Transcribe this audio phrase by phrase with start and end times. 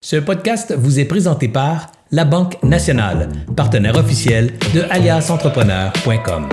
[0.00, 6.48] Ce podcast vous est présenté par La Banque Nationale, partenaire officiel de aliasentrepreneur.com.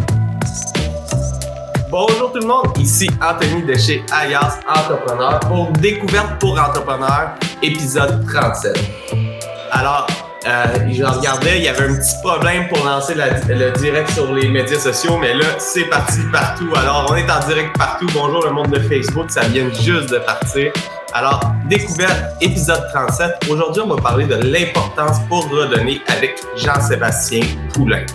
[1.91, 8.25] Bonjour tout le monde, ici Anthony de chez Alias Entrepreneur pour Découverte pour Entrepreneurs, épisode
[8.25, 8.83] 37.
[9.69, 10.07] Alors,
[10.47, 14.47] euh, je regardais, il y avait un petit problème pour lancer le direct sur les
[14.47, 16.69] médias sociaux, mais là, c'est parti partout.
[16.75, 18.07] Alors, on est en direct partout.
[18.11, 20.71] Bonjour le monde de Facebook, ça vient juste de partir.
[21.17, 21.39] Alors,
[21.69, 23.47] découverte, épisode 37.
[23.49, 27.39] Aujourd'hui, on va parler de l'importance pour redonner avec Jean-Sébastien
[27.73, 28.05] Poulain.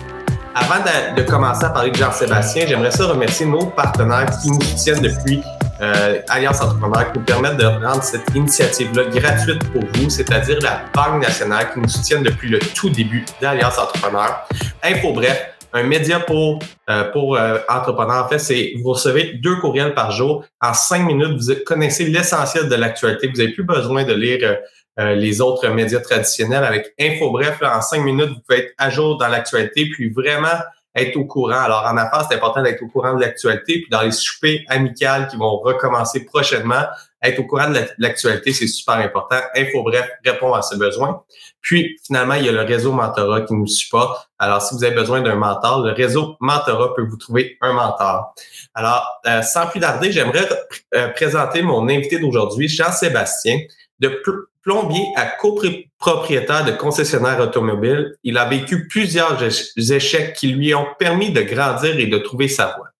[0.53, 0.83] Avant
[1.15, 5.41] de, commencer à parler de Jean-Sébastien, j'aimerais ça remercier nos partenaires qui nous soutiennent depuis
[5.81, 10.81] euh, Alliance Entrepreneur, qui nous permettent de rendre cette initiative-là gratuite pour vous, c'est-à-dire la
[10.93, 14.47] Banque nationale qui nous soutiennent depuis le tout début d'Alliance Entrepreneur.
[14.83, 19.55] Info bref, un média pour, euh, pour euh, entrepreneurs, en fait, c'est vous recevez deux
[19.57, 20.45] courriels par jour.
[20.61, 23.27] En cinq minutes, vous connaissez l'essentiel de l'actualité.
[23.27, 24.57] Vous n'avez plus besoin de lire
[24.99, 27.59] euh, les autres médias traditionnels avec Info Bref.
[27.61, 30.59] en cinq minutes, vous pouvez être à jour dans l'actualité, puis vraiment
[30.93, 31.61] être au courant.
[31.61, 33.81] Alors, en affaires, c'est important d'être au courant de l'actualité.
[33.81, 36.83] Puis dans les soupers amicales qui vont recommencer prochainement,
[37.23, 39.37] être au courant de l'actualité, c'est super important.
[39.55, 41.23] Info Bref répond à ce besoin.
[41.61, 44.29] Puis, finalement, il y a le réseau Mentorat qui nous supporte.
[44.39, 48.33] Alors, si vous avez besoin d'un mentor, le réseau Mentorat peut vous trouver un mentor.
[48.73, 50.47] Alors, euh, sans plus tarder, j'aimerais
[50.95, 53.59] euh, présenter mon invité d'aujourd'hui, Jean-Sébastien,
[53.99, 54.21] de
[54.63, 58.15] plombier à copropriétaire de concessionnaire automobile.
[58.23, 59.37] Il a vécu plusieurs
[59.77, 62.90] échecs qui lui ont permis de grandir et de trouver sa voie.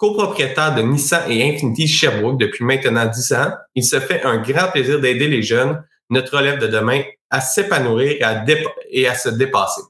[0.00, 4.70] Copropriétaire de Nissan et Infinity Sherbrooke depuis maintenant 10 ans, il se fait un grand
[4.70, 8.16] plaisir d'aider les jeunes, notre relève de demain, à s'épanouir
[8.88, 9.82] et à, se dépasser.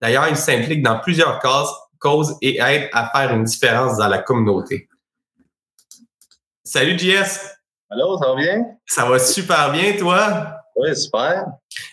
[0.00, 4.18] D'ailleurs, il s'implique dans plusieurs causes, causes et aide à faire une différence dans la
[4.18, 4.88] communauté.
[6.62, 7.40] Salut JS!
[7.90, 8.62] Allô, ça va bien?
[8.86, 10.46] Ça va super bien, toi?
[10.76, 11.44] Oui, super.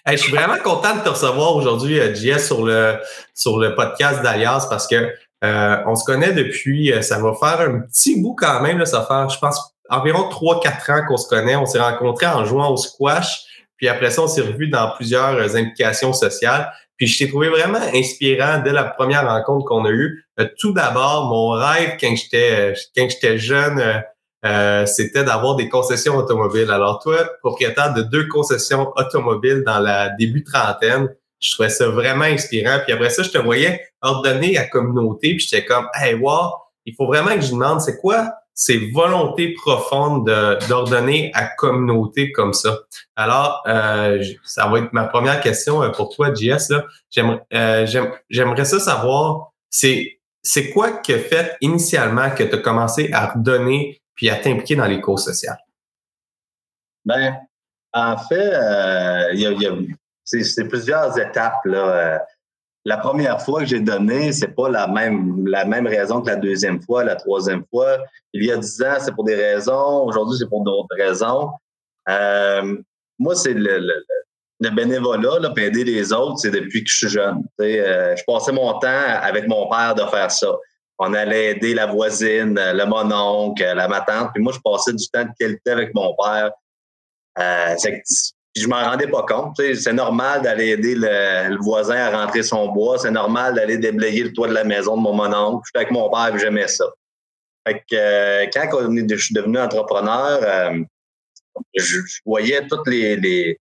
[0.05, 2.99] je suis vraiment content de te recevoir aujourd'hui, euh, JS, sur le,
[3.33, 5.11] sur le podcast d'Alias parce que
[5.43, 8.85] euh, on se connaît depuis, euh, ça va faire un petit bout quand même, là,
[8.85, 9.59] ça va faire, je pense,
[9.89, 11.55] environ 3-4 ans qu'on se connaît.
[11.55, 13.43] On s'est rencontrés en jouant au squash,
[13.77, 16.71] puis après ça, on s'est revus dans plusieurs implications sociales.
[16.95, 20.23] Puis je t'ai trouvé vraiment inspirant dès la première rencontre qu'on a eue.
[20.59, 24.03] tout d'abord, mon rêve quand j'étais quand j'étais jeune,
[24.45, 26.69] euh, c'était d'avoir des concessions automobiles.
[26.69, 31.09] Alors toi, propriétaire de deux concessions automobiles dans la début trentaine,
[31.43, 32.79] je trouvais ça vraiment inspirant.
[32.83, 36.53] Puis après ça, je te voyais ordonner à communauté, puis j'étais comme, hey, wow,
[36.85, 40.25] il faut vraiment que je demande, c'est quoi ces volontés profondes
[40.69, 42.77] d'ordonner à communauté comme ça.
[43.15, 46.71] Alors, euh, ça va être ma première question euh, pour toi, JS.
[47.09, 47.87] J'aimerais,
[48.29, 54.01] j'aimerais ça savoir, c'est c'est quoi que fait initialement que tu as commencé à redonner
[54.13, 55.57] puis à t'impliquer dans les causes sociales?
[57.05, 57.37] Ben,
[57.93, 59.33] en fait, euh,
[60.23, 61.65] c'est plusieurs étapes.
[61.65, 61.77] Là.
[61.77, 62.17] Euh,
[62.85, 66.35] la première fois que j'ai donné, c'est pas la même, la même raison que la
[66.35, 67.97] deuxième fois, la troisième fois.
[68.33, 70.05] Il y a dix ans, c'est pour des raisons.
[70.05, 71.51] Aujourd'hui, c'est pour d'autres raisons.
[72.09, 72.77] Euh,
[73.19, 73.79] moi, c'est le,
[74.59, 77.43] le, bénévolat, là, aider les autres, c'est depuis que je suis jeune.
[77.59, 80.49] je passais mon temps avec mon père de faire ça
[80.99, 84.31] on allait aider la voisine, le mononcle, la matante.
[84.33, 86.51] Puis moi, je passais du temps de qualité avec mon père.
[87.39, 87.75] Euh,
[88.55, 89.59] je m'en rendais pas compte.
[89.75, 92.99] C'est normal d'aller aider le, voisin à rentrer son bois.
[92.99, 95.63] C'est normal d'aller déblayer le toit de la maison de mon mononcle.
[95.67, 96.85] J'étais avec mon père et j'aimais ça.
[97.67, 98.69] Fait que, euh, quand
[99.09, 100.83] je suis devenu entrepreneur, euh,
[101.75, 103.59] je, voyais tous les, les,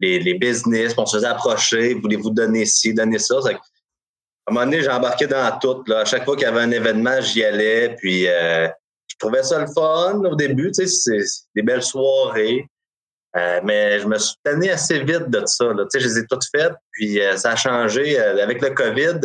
[0.00, 3.36] les, business, on se faisait approcher, voulez-vous donner ci, donner ça?
[3.44, 5.84] À un moment donné, j'ai embarqué dans tout.
[5.86, 6.00] Là.
[6.00, 7.94] À chaque fois qu'il y avait un événement, j'y allais.
[7.96, 8.68] Puis euh,
[9.06, 10.70] je trouvais ça le fun au début.
[10.72, 11.20] C'est
[11.54, 12.66] des belles soirées.
[13.36, 15.64] Euh, mais je me suis tanné assez vite de ça.
[15.64, 15.84] Là.
[15.84, 16.74] Tu sais, je les ai toutes faites.
[16.92, 18.18] Puis euh, ça a changé.
[18.18, 19.20] avec le COVID,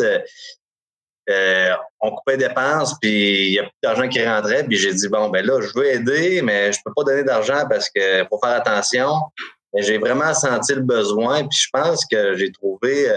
[2.00, 2.94] on coupait des dépenses.
[3.00, 4.64] Puis il y a plus d'argent qui rentrait.
[4.64, 7.66] Puis j'ai dit, bon, ben là, je veux aider, mais je peux pas donner d'argent
[7.68, 9.12] parce que faut faire attention.
[9.74, 11.40] Mais j'ai vraiment senti le besoin.
[11.40, 13.08] Puis je pense que j'ai trouvé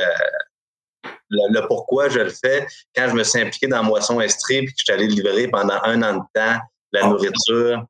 [1.30, 4.71] le, pourquoi je le fais quand je me suis impliqué dans Moisson Estrie et que
[4.75, 6.60] je suis allé livrer pendant un an de temps
[6.92, 7.86] la nourriture.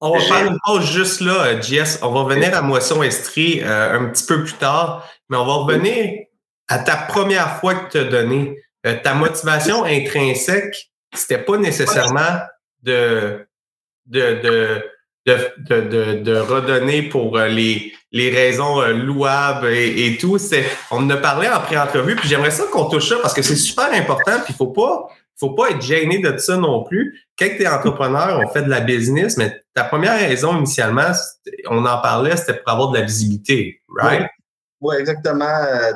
[0.00, 1.98] On va faire une pause juste là, euh, Jess.
[2.02, 5.54] On va revenir à Moisson Estrie euh, un petit peu plus tard, mais on va
[5.54, 6.26] revenir
[6.68, 8.56] à ta première fois que tu as donné.
[8.86, 12.40] Euh, ta motivation intrinsèque, c'était pas nécessairement
[12.82, 13.46] de,
[14.06, 14.84] de, de
[15.58, 20.38] de, de, de, redonner pour euh, les, les raisons euh, louables et, tout.
[20.38, 23.42] C'est, on en a parlé en pré-entrevue, puis j'aimerais ça qu'on touche ça parce que
[23.42, 27.24] c'est super important, puis il faut pas, faut pas être gêné de ça non plus.
[27.38, 31.12] Quand tu es entrepreneur, on fait de la business, mais ta première raison initialement,
[31.68, 34.28] on en parlait, c'était pour avoir de la visibilité, right?
[34.80, 35.46] Oui, exactement.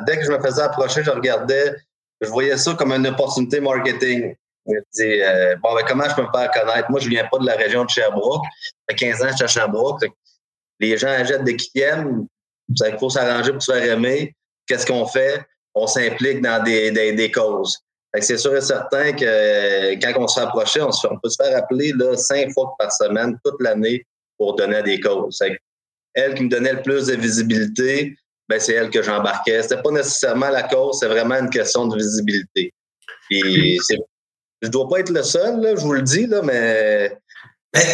[0.07, 1.75] Dès que je me faisais approcher, je regardais,
[2.21, 4.35] je voyais ça comme une opportunité marketing.
[4.67, 6.91] Je me dis, euh, bon, ben, comment je peux me faire connaître?
[6.91, 8.45] Moi, je viens pas de la région de Sherbrooke.
[8.45, 10.05] Ça fait 15 ans que je suis à Sherbrooke.
[10.79, 12.27] Les gens achètent des aiment.
[12.69, 14.35] Il faut s'arranger pour se faire aimer.
[14.67, 15.45] Qu'est-ce qu'on fait?
[15.75, 17.79] On s'implique dans des, des causes.
[18.21, 21.43] C'est sûr et certain que euh, quand on se approcher, on, se on peut se
[21.43, 24.05] faire appeler là, cinq fois par semaine, toute l'année,
[24.37, 25.43] pour donner des causes.
[26.15, 28.15] Elle qui me donnait le plus de visibilité,
[28.49, 29.63] ben, c'est elle que j'embarquais.
[29.63, 32.73] C'était pas nécessairement la cause, c'est vraiment une question de visibilité.
[33.31, 33.79] Et
[34.61, 37.17] je dois pas être le seul, là, je vous le dis, là, mais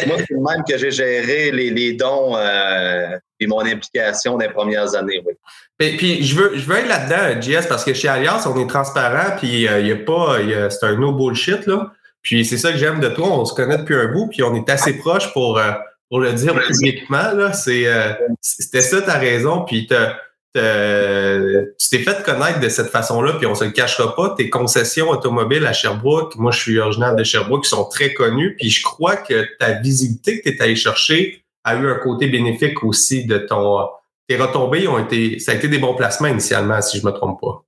[0.06, 4.48] moi, c'est le même que j'ai géré les, les dons euh, et mon implication les
[4.48, 5.22] premières années.
[5.24, 5.34] Oui.
[5.78, 8.66] Puis, puis je veux je veux être là-dedans, JS, parce que chez Alliance, on est
[8.66, 10.38] transparent, puis il euh, y a pas,
[10.70, 11.92] c'est un no bullshit là.
[12.22, 14.54] Puis c'est ça que j'aime de toi, on se connaît depuis un bout, puis on
[14.54, 15.70] est assez proche pour euh,
[16.10, 17.52] pour le dire publiquement là.
[17.52, 19.88] C'est euh, c'était ça ta raison, puis
[21.78, 24.34] tu t'es fait connaître de cette façon-là, puis on se le cachera pas.
[24.36, 28.70] Tes concessions automobiles à Sherbrooke, moi je suis originaire de Sherbrooke, sont très connues, puis
[28.70, 32.82] je crois que ta visibilité que tu es allé chercher a eu un côté bénéfique
[32.84, 33.88] aussi de ton
[34.28, 37.40] tes retombées ont été, ça a été des bons placements initialement, si je me trompe
[37.40, 37.64] pas.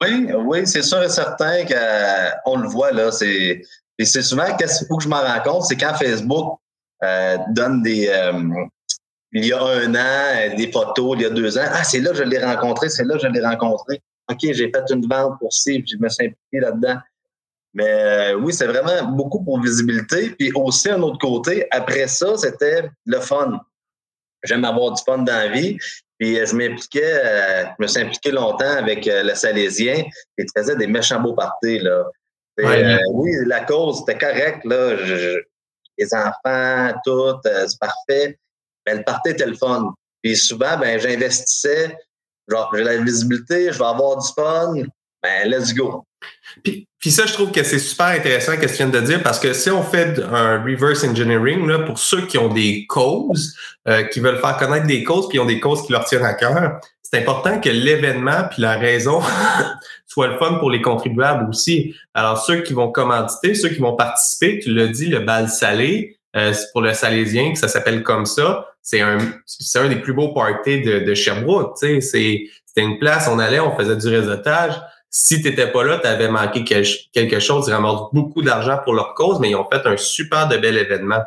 [0.00, 3.12] Oui, oui, c'est sûr et certain qu'on le voit là.
[3.12, 3.60] C'est,
[3.98, 6.58] et c'est souvent qu'est-ce qu'il faut que je m'en rends compte, c'est quand Facebook
[7.04, 8.32] euh, donne des, euh,
[9.32, 11.64] il y a un an, des photos, il y a deux ans.
[11.66, 14.02] Ah, c'est là que je l'ai rencontré, c'est là que je l'ai rencontré.
[14.30, 16.98] OK, j'ai fait une vente pour ci, puis je me suis impliqué là-dedans.
[17.74, 20.30] Mais euh, oui, c'est vraiment beaucoup pour visibilité.
[20.38, 23.60] Puis aussi, un autre côté, après ça, c'était le fun
[24.42, 25.78] j'aime avoir du fun dans la vie.
[26.18, 30.04] Puis euh, je m'impliquais, euh, je me suis impliqué longtemps avec euh, le Salésien
[30.38, 31.78] et tu faisais des méchants beaux parties.
[31.78, 32.04] Là.
[33.12, 34.64] oui, la cause, c'était correct.
[34.64, 34.96] Là.
[35.98, 38.38] les enfants, tout, c'est parfait.
[38.86, 39.92] Mais le party était le fun.
[40.22, 41.96] Puis souvent, ben, j'investissais,
[42.48, 44.74] genre, j'ai la visibilité, je vais avoir du fun,
[45.22, 46.04] ben, let's go.
[46.62, 49.52] Puis, ça, je trouve que c'est super intéressant que tu viens de dire parce que
[49.52, 53.56] si on fait un reverse engineering, là, pour ceux qui ont des causes,
[53.88, 56.34] euh, qui veulent faire connaître des causes, puis ont des causes qui leur tiennent à
[56.34, 59.20] cœur, c'est important que l'événement puis la raison
[60.06, 61.94] soit le fun pour les contribuables aussi.
[62.14, 66.18] Alors, ceux qui vont commanditer, ceux qui vont participer, tu l'as dit, le bal salé,
[66.36, 68.68] euh, c'est pour le Salésien, que ça s'appelle comme ça.
[68.82, 71.76] C'est un, c'est un des plus beaux parties de, de Sherbrooke.
[71.76, 74.74] C'est, c'était une place, on allait, on faisait du réseautage
[75.14, 77.66] si tu n'étais pas là, tu avais manqué quelque chose.
[77.68, 80.78] Ils ramassent beaucoup d'argent pour leur cause, mais ils ont fait un super de bel
[80.78, 81.20] événement.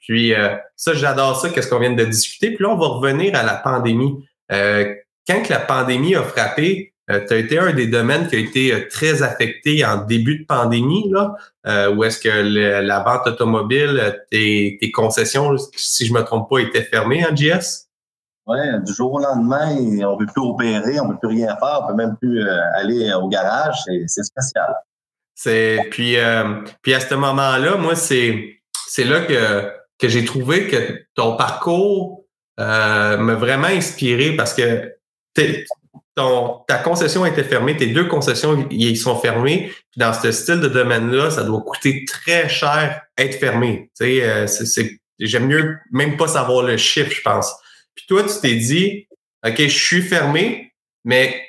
[0.00, 2.52] Puis euh, ça, j'adore ça, qu'est-ce qu'on vient de discuter.
[2.52, 4.26] Puis là, on va revenir à la pandémie.
[4.50, 4.94] Euh,
[5.28, 8.38] quand que la pandémie a frappé, euh, tu as été un des domaines qui a
[8.38, 11.34] été très affecté en début de pandémie, là,
[11.90, 16.82] où est-ce que la vente automobile, tes, tes, concessions, si je me trompe pas, étaient
[16.82, 17.88] fermées en JS?
[18.48, 21.54] Ouais, du jour au lendemain, on ne peut plus opérer, on ne peut plus rien
[21.58, 23.76] faire, on ne peut même plus euh, aller au garage.
[24.06, 24.74] C'est spécial.
[25.34, 30.66] C'est puis euh, puis à ce moment-là, moi c'est c'est là que que j'ai trouvé
[30.66, 32.24] que ton parcours
[32.58, 34.94] euh, m'a vraiment inspiré parce que
[36.18, 39.70] ton ta concession était fermée, tes deux concessions ils sont fermées.
[39.90, 43.90] Puis dans ce style de domaine-là, ça doit coûter très cher être fermé.
[43.98, 47.52] Tu sais, c'est j'aime mieux même pas savoir le chiffre, je pense.
[47.94, 49.08] Puis toi, tu t'es dit,
[49.46, 50.72] OK, je suis fermé,
[51.04, 51.42] mais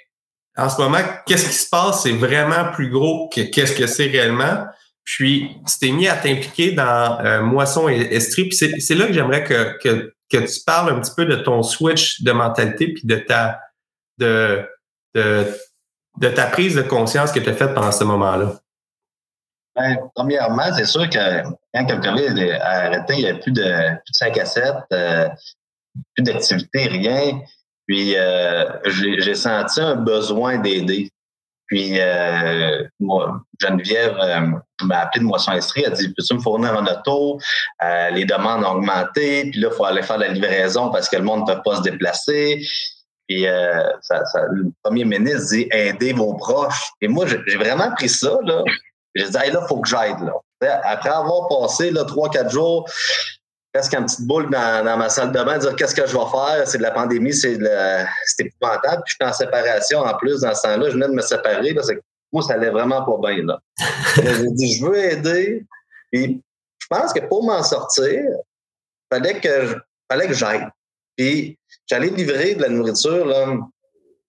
[0.57, 2.03] en ce moment, qu'est-ce qui se passe?
[2.03, 4.65] C'est vraiment plus gros que qu'est-ce que c'est réellement.
[5.03, 8.49] Puis, tu t'es mis à t'impliquer dans euh, Moisson et Estrie.
[8.49, 11.63] Puis c'est là que j'aimerais que, que, que, tu parles un petit peu de ton
[11.63, 13.59] switch de mentalité puis de ta
[14.19, 14.67] de,
[15.15, 15.45] de,
[16.17, 18.53] de ta prise de conscience que tu as faite pendant ce moment-là?
[19.75, 22.15] Ben, premièrement, c'est sûr que quand quelqu'un
[22.59, 24.73] a arrêté, il n'y a plus de, plus de 5 à 7
[26.15, 27.41] plus d'activité, rien.
[27.87, 31.09] Puis euh, j'ai senti un besoin d'aider.
[31.65, 34.51] Puis euh, moi, Geneviève euh,
[34.83, 37.39] m'a appelé de Moisson Estrie, elle a dit Peux-tu me fournir un auto?
[37.83, 41.15] Euh, Les demandes ont augmenté, puis là, il faut aller faire la livraison parce que
[41.15, 42.65] le monde ne peut pas se déplacer.
[43.29, 43.45] Puis
[44.01, 46.91] ça, ça, le premier ministre dit Aidez vos proches.
[46.99, 48.63] Et moi, j'ai vraiment pris ça, là.
[49.15, 50.31] J'ai dit hey, là, il faut que j'aide.
[50.83, 52.89] Après avoir passé trois, quatre jours
[53.73, 56.67] presque une petite boule dans, ma salle de bain, dire qu'est-ce que je vais faire,
[56.67, 57.57] c'est de la pandémie, c'est
[58.39, 59.03] épouvantable.
[59.05, 61.73] Puis je suis en séparation en plus dans ce temps-là, je venais de me séparer.
[61.73, 61.81] Là,
[62.31, 63.43] moi, ça allait vraiment pas bien.
[63.45, 63.59] Là.
[64.15, 65.65] J'ai dit, je veux aider.
[66.11, 66.41] Puis
[66.79, 68.35] je pense que pour m'en sortir, il
[69.11, 69.75] fallait que,
[70.11, 70.67] fallait que j'aille.
[71.19, 73.25] Puis j'allais livrer de la nourriture.
[73.25, 73.57] Là,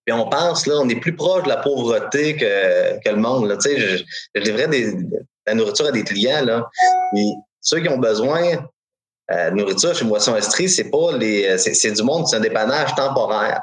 [0.04, 3.46] puis on pense, là, on est plus proche de la pauvreté que, que le monde.
[3.46, 3.56] Là.
[3.58, 3.78] Tu sais,
[4.34, 4.96] je, livrais des,
[5.46, 6.68] la nourriture à des clients, là.
[7.60, 8.66] ceux qui ont besoin
[9.30, 11.56] euh, de nourriture chez Moisson Estrie, c'est pas les.
[11.58, 13.62] C'est du monde, c'est un dépannage temporaire.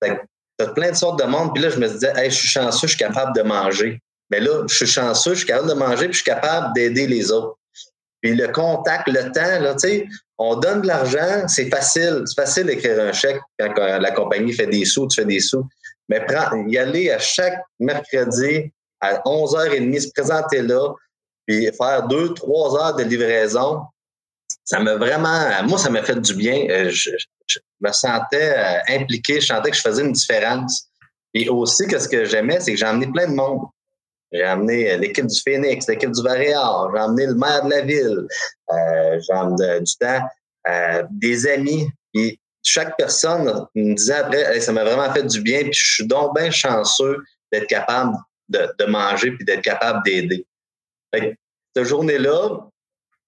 [0.00, 1.54] T'as plein de sortes de monde.
[1.54, 4.02] Puis là, je me disais, hey, je suis chanceux, je suis capable de manger.
[4.30, 7.06] Mais là, je suis chanceux, je suis capable de manger, puis je suis capable d'aider
[7.06, 7.56] les autres.
[8.20, 12.22] Puis le contact, le temps, là, tu sais, on donne de l'argent, c'est facile.
[12.26, 15.68] C'est facile d'écrire un chèque quand la compagnie fait des sous, tu fais des sous.
[16.08, 16.24] Mais
[16.68, 20.94] y aller à chaque mercredi à 11h30, se présenter là,
[21.46, 23.82] puis faire deux, trois heures de livraison,
[24.64, 26.66] ça m'a vraiment, moi, ça m'a fait du bien.
[26.70, 27.10] Euh, je,
[27.80, 30.88] me sentais euh, impliqué, je sentais que je faisais une différence.
[31.32, 33.60] Et aussi, que ce que j'aimais, c'est que j'ai amené plein de monde.
[34.32, 37.80] J'ai amené euh, l'équipe du Phoenix, l'équipe du Varéor, j'ai amené le maire de la
[37.82, 38.26] ville,
[38.70, 40.28] j'ai amené du temps,
[41.10, 41.88] des amis.
[42.12, 46.06] Puis chaque personne me disait après, ça m'a vraiment fait du bien, puis je suis
[46.06, 48.16] donc bien chanceux d'être capable
[48.48, 50.46] de, manger puis d'être capable d'aider.
[51.12, 52.68] Cette journée-là,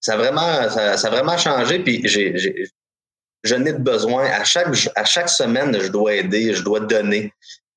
[0.01, 2.35] ça a vraiment, ça, vraiment changé, puis j'ai,
[3.43, 4.25] je n'ai de besoin.
[4.25, 7.33] À chaque, à chaque semaine, je dois aider, je dois donner.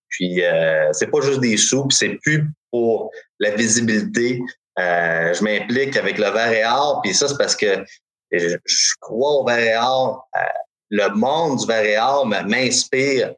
[0.10, 4.42] Puis euh, c'est pas juste des sous, puis c'est plus pour la visibilité.
[4.80, 7.86] Euh, je m'implique avec le verre et puis ça, c'est parce que
[8.32, 8.58] je,
[9.00, 10.40] crois au verre et.
[10.40, 10.44] Euh,
[10.90, 13.34] le monde du verre et m'inspire.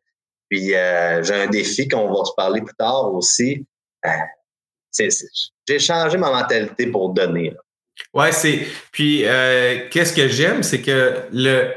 [0.49, 3.65] Puis euh, j'ai un défi qu'on va se parler plus tard aussi.
[5.67, 7.53] j'ai changé ma mentalité pour donner.
[8.13, 8.59] Ouais, c'est.
[8.91, 9.23] Puis,
[9.91, 11.73] qu'est-ce que j'aime, c'est que le.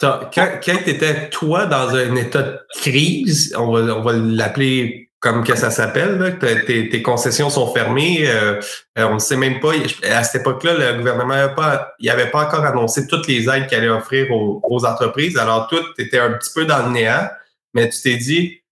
[0.00, 5.01] Quand, quand tu étais, toi, dans un état de crise, on va, on va l'appeler
[5.22, 6.36] comme que ça s'appelle,
[6.66, 8.24] tes, tes, concessions sont fermées.
[8.26, 8.60] Euh,
[8.98, 9.70] euh, on ne sait même pas.
[10.10, 13.68] À cette époque-là, le gouvernement n'avait pas, il avait pas encore annoncé toutes les aides
[13.68, 15.38] qu'il allait offrir aux, aux, entreprises.
[15.38, 17.28] Alors, tout était un petit peu dans le néant,
[17.72, 18.62] mais tu t'es dit,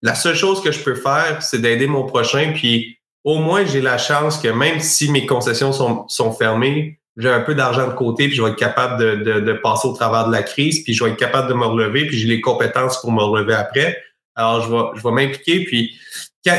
[0.00, 3.82] la seule chose que je peux faire, c'est d'aider mon prochain, puis au moins, j'ai
[3.82, 7.92] la chance que même si mes concessions sont, sont fermées, j'ai un peu d'argent de
[7.92, 10.84] côté, puis je vais être capable de, de, de, passer au travers de la crise,
[10.84, 13.54] puis je vais être capable de me relever, puis j'ai les compétences pour me relever
[13.54, 13.98] après.
[14.36, 15.64] Alors, je vais, je vais m'impliquer.
[15.64, 15.98] Puis,
[16.44, 16.56] quand,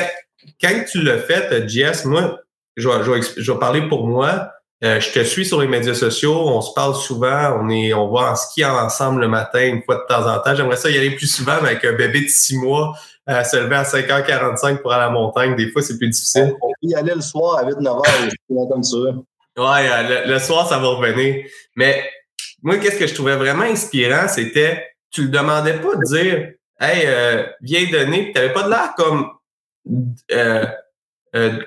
[0.62, 2.40] quand tu le fais, Jess, moi,
[2.76, 4.52] je vais, je vais, je vais parler pour moi.
[4.84, 8.12] Euh, je te suis sur les médias sociaux, on se parle souvent, on est, on
[8.12, 10.54] va en ski ensemble le matin une fois de temps en temps.
[10.56, 12.94] J'aimerais ça y aller plus souvent, mais avec un bébé de six mois,
[13.26, 15.56] à se lever à 5h45 pour aller à la montagne.
[15.56, 16.54] Des fois, c'est plus difficile.
[16.62, 18.98] On peut y aller le soir à 8-9h, comme ça.
[18.98, 21.46] Ouais, euh, le, soir, ça va revenir.
[21.76, 22.08] Mais
[22.62, 27.04] moi, qu'est-ce que je trouvais vraiment inspirant, c'était, tu le demandais pas de dire, hey,
[27.06, 29.32] euh, viens donner, puis t'avais pas de l'air comme
[30.32, 30.66] euh,
[31.36, 31.60] euh,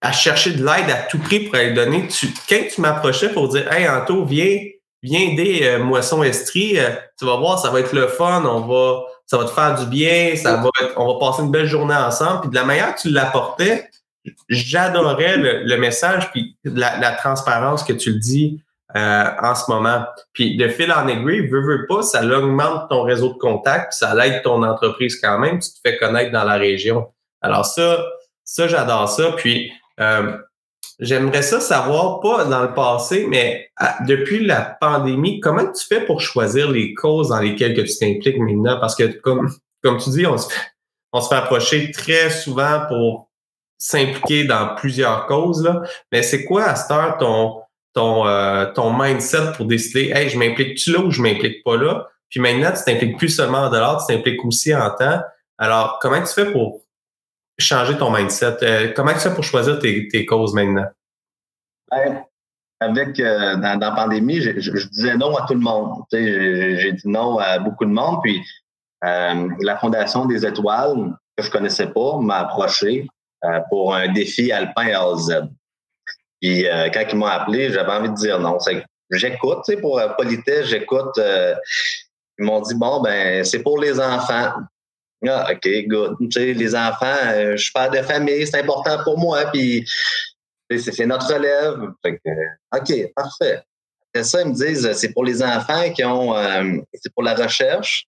[0.00, 2.06] à chercher de l'aide à tout prix pour aller donner.
[2.06, 4.58] Tu, quand tu m'approchais pour dire, hey, Anto, viens,
[5.02, 6.78] viens aider euh, Moisson Estrie,
[7.18, 9.86] tu vas voir, ça va être le fun, on va ça va te faire du
[9.86, 12.42] bien, ça va on va passer une belle journée ensemble.
[12.42, 13.90] Puis de la manière que tu l'apportais,
[14.48, 18.62] j'adorais le, message puis la, transparence que tu le dis
[18.96, 20.04] euh, en ce moment.
[20.32, 24.14] Puis de fil en aiguille, veux, veux pas, ça augmente ton réseau de contacts, ça
[24.14, 27.12] l'aide ton entreprise quand même, tu te fais connaître dans la région.
[27.42, 28.04] Alors ça,
[28.44, 29.32] ça j'adore ça.
[29.32, 30.38] Puis euh,
[31.00, 33.70] J'aimerais ça savoir, pas dans le passé, mais
[34.04, 38.38] depuis la pandémie, comment tu fais pour choisir les causes dans lesquelles que tu t'impliques
[38.38, 38.80] maintenant?
[38.80, 39.48] Parce que comme,
[39.82, 40.60] comme tu dis, on se, fait,
[41.12, 43.30] on se fait approcher très souvent pour
[43.78, 45.62] s'impliquer dans plusieurs causes.
[45.62, 45.82] Là.
[46.10, 47.60] Mais c'est quoi à cette heure ton,
[47.98, 52.06] ton, euh, ton mindset pour décider Hey, je m'implique-tu là ou je m'implique pas là?
[52.30, 55.20] Puis maintenant, tu t'impliques plus seulement en dollars, tu t'impliques aussi en temps.
[55.58, 56.82] Alors, comment tu fais pour
[57.58, 58.58] changer ton mindset?
[58.62, 60.86] Euh, comment tu fais pour choisir tes, causes maintenant?
[61.90, 62.22] Ben,
[62.80, 66.04] avec euh, dans, la pandémie, je, disais non à tout le monde.
[66.12, 68.20] J'ai dit non à beaucoup de monde.
[68.22, 68.40] Puis
[69.02, 73.08] la Fondation des Étoiles, que je connaissais pas, m'a approché
[73.70, 75.48] pour un défi alpin AZ.
[76.40, 78.58] Puis quand ils m'ont appelé, j'avais envie de dire non.
[79.10, 81.18] J'écoute, tu sais, pour politesse, j'écoute.
[81.18, 84.52] ils m'ont dit bon ben c'est pour les enfants.
[85.26, 86.16] Ah, OK, good.
[86.20, 89.46] Tu sais, les enfants, je suis père de famille, c'est important pour moi.
[89.52, 89.84] Puis
[90.76, 91.92] c'est notre relève.
[92.72, 93.62] OK, parfait.
[94.12, 97.34] Après ça, ils me disent c'est pour les enfants qui ont euh, c'est pour la
[97.34, 98.06] recherche,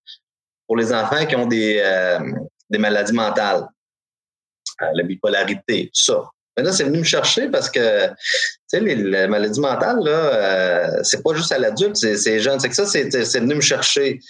[0.66, 2.32] pour les enfants qui ont des, euh,
[2.68, 3.66] des maladies mentales,
[4.82, 6.30] euh, la bipolarité, tout ça.
[6.60, 8.14] Mais là, c'est venu me chercher parce que tu
[8.68, 12.60] sais, les, maladies là, c'est pas juste à l'adulte, c'est jeune.
[12.60, 14.20] C'est que ça, c'est venu me chercher.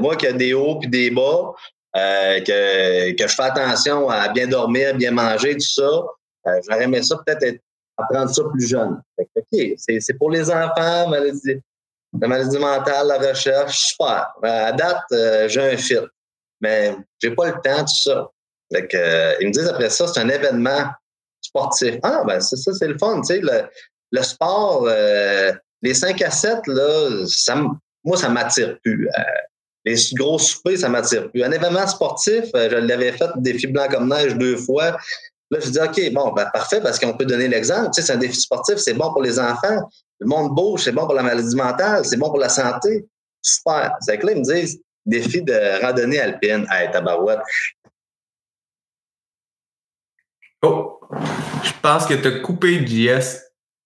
[0.00, 1.52] moi qui ai des hauts puis des bas,
[1.94, 6.04] que, que je fais attention à bien dormir, bien manger, tout ça.
[6.46, 7.60] Euh, j'aurais aimé ça peut-être
[7.96, 9.00] apprendre ça plus jeune.
[9.18, 11.60] OK, c'est pour les enfants, maladie,
[12.20, 14.32] la maladie mentale, la recherche, super.
[14.44, 16.08] Euh, à date, euh, j'ai un fil.
[16.60, 18.28] Mais j'ai pas le temps, tout ça.
[18.72, 20.86] Fait ils me disent après ça, c'est un événement.
[21.54, 21.96] Sportif.
[22.02, 23.20] Ah, ben c'est ça, c'est le fun.
[23.20, 23.62] Tu sais, le,
[24.12, 27.62] le sport, euh, les 5 à 7, là, ça,
[28.04, 29.08] moi, ça m'attire plus.
[29.08, 29.22] Euh,
[29.84, 31.42] les gros soupers, ça m'attire plus.
[31.42, 34.96] Un événement sportif, euh, je l'avais fait défi blanc comme neige deux fois.
[35.50, 37.90] Là, je dis, OK, bon, ben, parfait, parce qu'on peut donner l'exemple.
[37.94, 39.90] Tu sais, c'est un défi sportif, c'est bon pour les enfants.
[40.20, 43.06] Le monde bouge, c'est bon pour la maladie mentale, c'est bon pour la santé.
[43.42, 43.96] Super.
[44.00, 46.66] C'est que là, ils me disent, défi de randonnée alpine.
[46.70, 47.40] Hey, tabarouette.
[50.62, 51.00] Oh,
[51.62, 53.42] je pense que tu as coupé JS.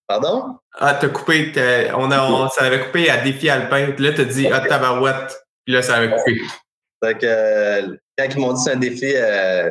[0.06, 0.58] Pardon?
[0.78, 1.52] Ah, t'as coupé,
[1.94, 3.92] on, a, on, ça avait coupé à défi alpin.
[3.92, 5.36] Puis là, t'as dit, ah, tabarouette.
[5.64, 6.40] Puis là, ça avait coupé.
[7.04, 9.70] Fait que, euh, quand ils m'ont dit c'est un défi euh,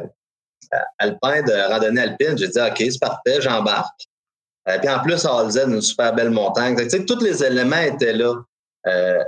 [0.99, 4.01] alpin de randonnée alpine, j'ai dit, OK, c'est parfait, j'embarque.
[4.67, 6.75] Euh, puis en plus, Alz, une super belle montagne.
[6.75, 8.35] Tu sais, tous les éléments étaient là.
[8.87, 9.23] Euh,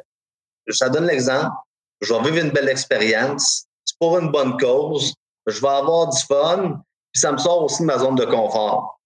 [0.69, 1.55] ça donne l'exemple.
[2.01, 3.65] Je vais vivre une belle expérience.
[3.85, 5.13] C'est pour une bonne cause.
[5.45, 6.81] Je vais avoir du fun.
[7.17, 8.99] Ça me sort aussi de ma zone de confort.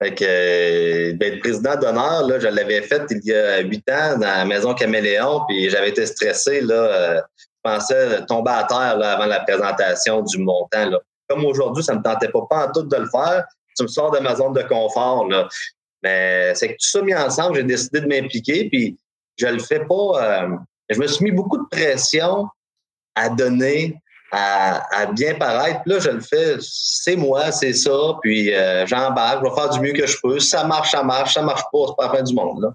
[0.00, 4.16] Fait que euh, ben, président d'honneur, là, je l'avais fait il y a huit ans
[4.16, 6.60] dans la maison Caméléon, puis j'avais été stressé.
[6.60, 10.88] Là, euh, je pensais tomber à terre là, avant la présentation du montant.
[10.88, 11.00] Là.
[11.28, 13.44] Comme aujourd'hui, ça ne me tentait pas, pas en tout de le faire.
[13.76, 15.28] Tu me sors de ma zone de confort.
[15.28, 15.48] Là.
[16.02, 18.96] Mais c'est que tout ça mis ensemble, j'ai décidé de m'impliquer, puis
[19.36, 20.44] je le fais pas.
[20.44, 20.56] Euh,
[20.90, 22.46] je me suis mis beaucoup de pression
[23.16, 24.00] à donner
[24.30, 25.80] à, bien paraître.
[25.86, 29.80] là, je le fais, c'est moi, c'est ça, puis euh, j'embarque, je vais faire du
[29.80, 30.38] mieux que je peux.
[30.38, 31.34] Ça marche, ça marche.
[31.34, 32.62] Ça marche pas, c'est pas la fin du monde.
[32.62, 32.74] Là.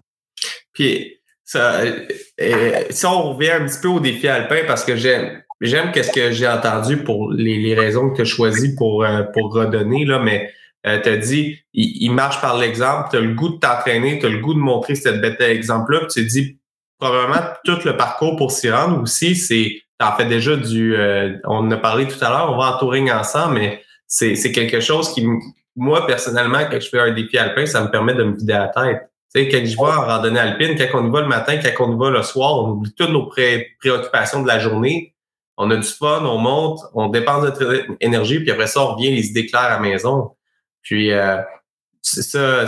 [0.73, 2.07] Puis, ça, euh,
[2.41, 6.11] euh, si on revient un petit peu au défi alpin, parce que j'aime j'aime qu'est-ce
[6.11, 10.19] que j'ai entendu pour les, les raisons que tu as choisies pour, pour redonner, là,
[10.19, 10.51] mais
[10.83, 14.29] tu as dit, il, marche par l'exemple, tu as le goût de t'entraîner, tu as
[14.29, 16.57] le goût de montrer cet bête exemple-là, tu te dis
[16.99, 20.95] probablement tout le parcours pour s'y rendre aussi, c'est en fait déjà du.
[20.95, 24.51] Euh, on en a parlé tout à l'heure, on va en touring ensemble, mais c'est,
[24.51, 25.27] quelque chose qui,
[25.75, 28.67] moi, personnellement, quand je fais un défi alpin, ça me permet de me vider la
[28.67, 29.09] tête.
[29.33, 31.89] Tu sais, quand je vais en randonnée alpine, quand on y va le matin, quand
[31.89, 35.15] on y va le soir, on oublie toutes nos préoccupations de la journée.
[35.57, 39.11] On a du fun, on monte, on dépense notre énergie, puis après ça, on revient
[39.11, 40.31] les idées claires à la maison.
[40.81, 41.37] Puis, euh,
[42.01, 42.65] c'est ça.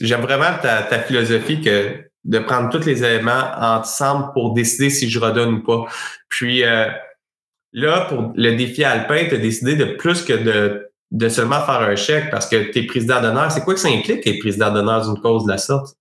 [0.00, 5.08] J'aime vraiment ta, ta philosophie que de prendre tous les éléments ensemble pour décider si
[5.10, 5.86] je redonne ou pas.
[6.28, 6.88] Puis euh,
[7.72, 11.80] là, pour le défi alpin, tu as décidé de plus que de, de seulement faire
[11.80, 13.50] un chèque parce que tu es président d'honneur.
[13.50, 15.96] C'est quoi que ça implique être président d'honneur d'une cause de la sorte?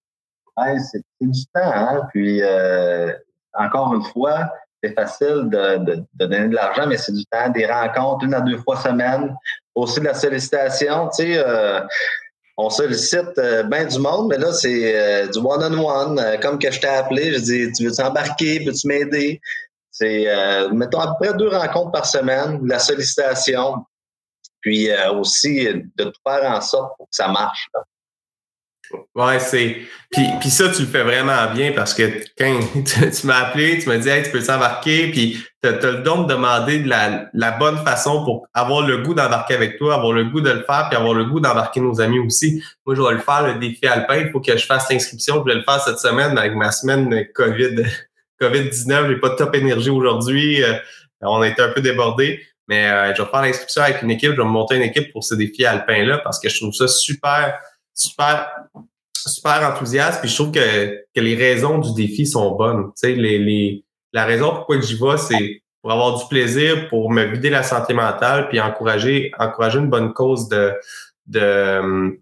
[0.57, 2.07] Ouais, c'est du temps, hein?
[2.13, 3.11] Puis euh,
[3.53, 4.51] encore une fois,
[4.83, 8.41] c'est facile de, de, donner de l'argent, mais c'est du temps, des rencontres une à
[8.41, 9.35] deux fois semaine.
[9.75, 11.37] Aussi de la sollicitation, tu sais.
[11.37, 11.81] Euh,
[12.61, 16.19] on sollicite euh, bien du monde, mais là, c'est euh, du one-on-one.
[16.19, 19.41] Euh, comme que je t'ai appelé, je dis, tu veux embarquer, peux-tu m'aider?
[19.89, 20.25] C'est,
[20.71, 23.85] mettons, à peu près deux rencontres par semaine, la sollicitation,
[24.61, 27.67] puis aussi de tout faire en sorte pour que ça marche.
[29.13, 29.77] Ouais, c'est.
[30.09, 32.03] Puis, puis ça, tu le fais vraiment bien parce que
[32.37, 35.97] quand tu, m'as appelé, tu m'as dit Hey, tu peux t'embarquer, puis tu as, le
[35.99, 39.95] don de demander de la, la, bonne façon pour avoir le goût d'embarquer avec toi,
[39.95, 42.63] avoir le goût de le faire, puis avoir le goût d'embarquer nos amis aussi.
[42.85, 44.17] Moi, je vais le faire, le défi alpin.
[44.17, 45.43] Il faut que je fasse l'inscription.
[45.45, 47.83] Je vais le faire cette semaine avec ma semaine COVID,
[48.41, 49.09] COVID-19.
[49.09, 50.63] J'ai pas de top énergie aujourd'hui.
[50.63, 50.73] Euh,
[51.21, 52.41] on a été un peu débordés.
[52.67, 54.31] Mais euh, je vais faire l'inscription avec une équipe.
[54.31, 57.59] Je vais monter une équipe pour ce défi alpin-là parce que je trouve ça super
[58.01, 58.49] super,
[59.15, 60.21] super enthousiaste.
[60.21, 62.87] Puis je trouve que, que les raisons du défi sont bonnes.
[62.87, 67.11] Tu sais, les, les, la raison pourquoi j'y vais, c'est pour avoir du plaisir, pour
[67.11, 70.73] me vider la santé mentale, puis encourager, encourager une bonne cause de,
[71.27, 72.19] de,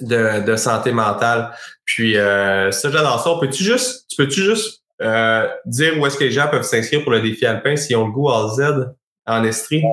[0.00, 1.52] de, de santé mentale.
[1.84, 3.36] Puis euh, ça, j'adore ça.
[3.40, 7.12] Peux-tu juste, tu peux-tu juste euh, dire où est-ce que les gens peuvent s'inscrire pour
[7.12, 8.88] le défi alpin s'ils ont le goût à Z
[9.26, 9.84] en Estrie?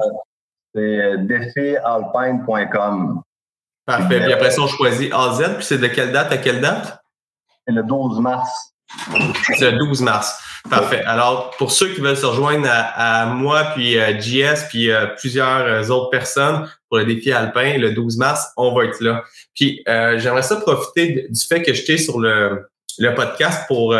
[0.73, 3.21] C'est défialpine.com.
[3.89, 4.19] Parfait.
[4.19, 5.55] Puis après ça, on choisit AZ.
[5.55, 7.01] Puis c'est de quelle date à quelle date?
[7.65, 8.47] C'est le 12 mars.
[9.57, 10.39] C'est le 12 mars.
[10.69, 11.01] Parfait.
[11.05, 15.61] Alors, pour ceux qui veulent se rejoindre à, moi, puis euh, JS, puis euh, plusieurs
[15.61, 19.23] euh, autres personnes pour le défi alpin, le 12 mars, on va être là.
[19.55, 23.95] Puis, j'aimerais ça profiter du fait que j'étais sur le, le podcast pour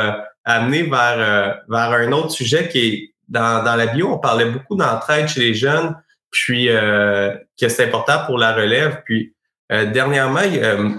[0.45, 4.75] amener vers, vers un autre sujet qui est dans, dans la bio, on parlait beaucoup
[4.75, 5.95] d'entraide chez les jeunes,
[6.31, 9.03] puis que c'est important pour la relève.
[9.05, 9.33] Puis,
[9.71, 10.89] euh, dernièrement, euh,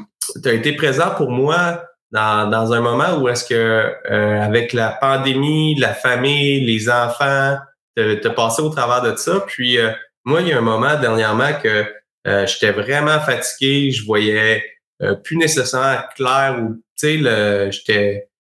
[0.42, 4.72] tu as été présent pour moi dans, dans un moment où est-ce que euh, avec
[4.72, 7.56] la pandémie, la famille, les enfants,
[7.96, 9.44] tu as passé au travers de ça.
[9.46, 9.78] Puis
[10.24, 11.85] moi, il y a un moment dernièrement que
[12.24, 14.64] j'étais vraiment fatigué, je voyais
[15.24, 18.30] plus nécessairement clair ou tu sais, j'étais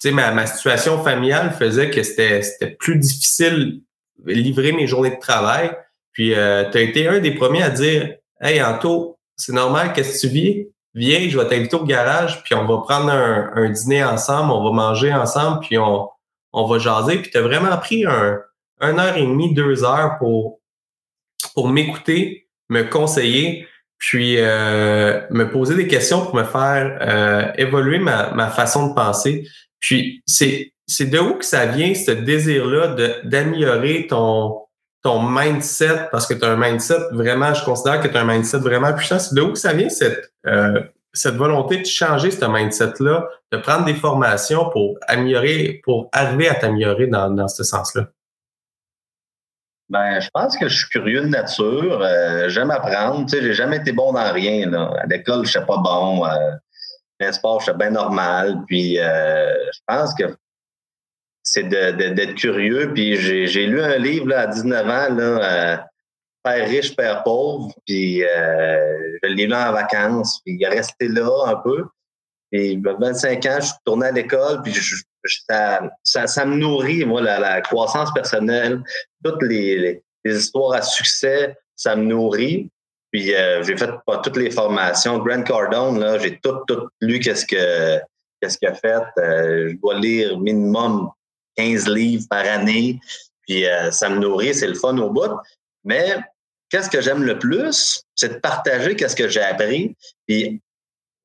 [0.00, 3.80] tu sais, ma, ma situation familiale faisait que c'était, c'était plus difficile
[4.26, 5.72] livrer mes journées de travail.
[6.12, 10.20] Puis, euh, tu as été un des premiers à dire Hey, Anto, c'est normal, qu'est-ce
[10.22, 10.66] que tu vis?
[10.94, 14.72] Viens, je vais t'inviter au garage, puis on va prendre un, dîner ensemble, on va
[14.72, 16.08] manger ensemble, puis on,
[16.52, 17.18] on va jaser.
[17.18, 18.40] Puis tu as vraiment pris un,
[18.80, 20.60] un heure et demie, deux heures pour,
[21.54, 27.98] pour m'écouter, me conseiller, puis euh, me poser des questions pour me faire euh, évoluer
[27.98, 29.46] ma, ma façon de penser.
[29.78, 34.62] Puis c'est c'est de où que ça vient, ce désir-là d'améliorer ton,
[35.02, 38.24] ton mindset, parce que tu as un mindset vraiment, je considère que tu as un
[38.24, 39.18] mindset vraiment puissant.
[39.18, 40.82] C'est de où que ça vient cette, euh,
[41.12, 46.54] cette volonté de changer ce mindset-là, de prendre des formations pour améliorer, pour arriver à
[46.54, 48.08] t'améliorer dans, dans ce sens-là?
[49.88, 52.02] Ben, je pense que je suis curieux de nature.
[52.02, 53.24] Euh, j'aime apprendre.
[53.24, 54.70] Tu sais, j'ai jamais été bon dans rien.
[54.72, 56.26] À l'école, je suis pas bon.
[56.26, 56.30] Euh,
[57.20, 58.58] le sport, je suis bien normal.
[58.66, 60.24] Puis, euh, je pense que
[61.50, 62.92] c'est d'être curieux.
[62.92, 65.76] Puis j'ai lu un livre là, à 19 ans, là, euh,
[66.42, 67.72] Père riche, Père pauvre.
[67.86, 70.40] Puis euh, je l'ai lu en vacances.
[70.44, 71.86] Puis il est resté là un peu.
[72.50, 74.62] Puis 25 ans, je suis retourné à l'école.
[74.62, 74.74] Puis
[75.48, 78.82] ça, ça, me nourrit, moi, la, croissance personnelle,
[79.24, 82.70] toutes les, histoires à succès, ça me nourrit.
[83.10, 85.18] Puis euh, j'ai fait pas toutes les formations.
[85.18, 87.98] Grant Cardone, là, j'ai tout, tout lu qu'est-ce que
[88.40, 89.02] qu'est-ce qu'il a fait.
[89.16, 91.10] je dois lire minimum
[91.58, 93.00] 15 livres par année,
[93.42, 95.36] puis euh, ça me nourrit, c'est le fun au bout.
[95.84, 96.16] Mais
[96.70, 98.02] qu'est-ce que j'aime le plus?
[98.14, 99.96] C'est de partager qu'est-ce que j'ai appris.
[100.26, 100.60] Puis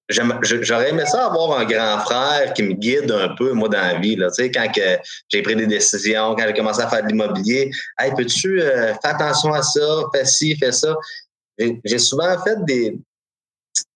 [0.09, 3.99] j'aurais aimé ça avoir un grand frère qui me guide un peu, moi, dans la
[3.99, 4.15] vie.
[4.15, 4.29] Là.
[4.29, 4.67] Tu sais, quand
[5.29, 9.15] j'ai pris des décisions, quand j'ai commencé à faire de l'immobilier, hey, peux-tu euh, faire
[9.15, 10.95] attention à ça, fais ci, fais ça.
[11.57, 12.97] J'ai souvent fait des,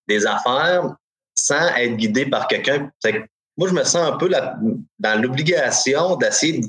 [0.08, 0.96] des affaires
[1.34, 2.90] sans être guidé par quelqu'un
[3.58, 6.62] moi, je me sens un peu dans l'obligation d'essayer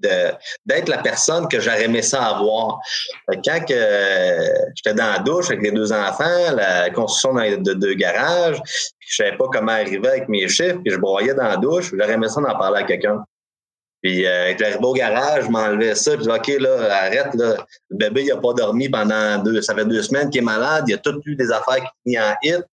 [0.00, 2.78] d'être la personne que j'aurais aimé ça avoir.
[3.44, 3.74] Quand que,
[4.76, 9.16] j'étais dans la douche avec les deux enfants, la construction de deux garages, puis je
[9.16, 12.28] savais pas comment arriver avec mes chiffres, puis je broyais dans la douche, j'aurais aimé
[12.28, 13.24] ça d'en parler à quelqu'un.
[14.02, 17.66] Puis euh, j'arrivais au garage, je m'enlevais ça, puis je disais, OK, là, arrête, là.
[17.90, 20.84] Le bébé, il n'a pas dormi pendant deux, ça fait deux semaines qu'il est malade,
[20.86, 22.64] il a tout eu des affaires qui finissent en hit.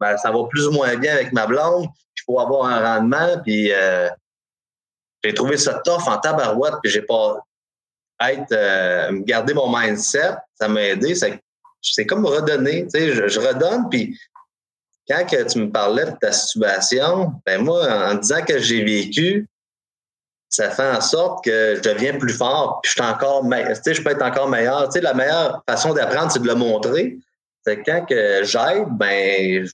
[0.00, 1.88] Ben, ça va plus ou moins bien avec ma blonde
[2.24, 3.40] faut avoir un rendement.
[3.42, 4.08] Puis euh,
[5.22, 7.38] j'ai trouvé ça tough en tabarouette, puis j'ai pas
[8.20, 11.14] être euh, garder mon mindset, ça m'a aidé.
[11.14, 14.18] C'est comme redonner, tu sais, je, redonne, puis
[15.08, 19.46] quand que tu me parlais de ta situation, ben moi, en disant que j'ai vécu,
[20.54, 23.44] ça fait en sorte que je deviens plus fort, puis je suis encore
[23.82, 24.84] sais, je peux être encore meilleur.
[24.84, 27.16] Tu sais, la meilleure façon d'apprendre, c'est de le montrer.
[27.66, 29.66] C'est quand que j'aide, ben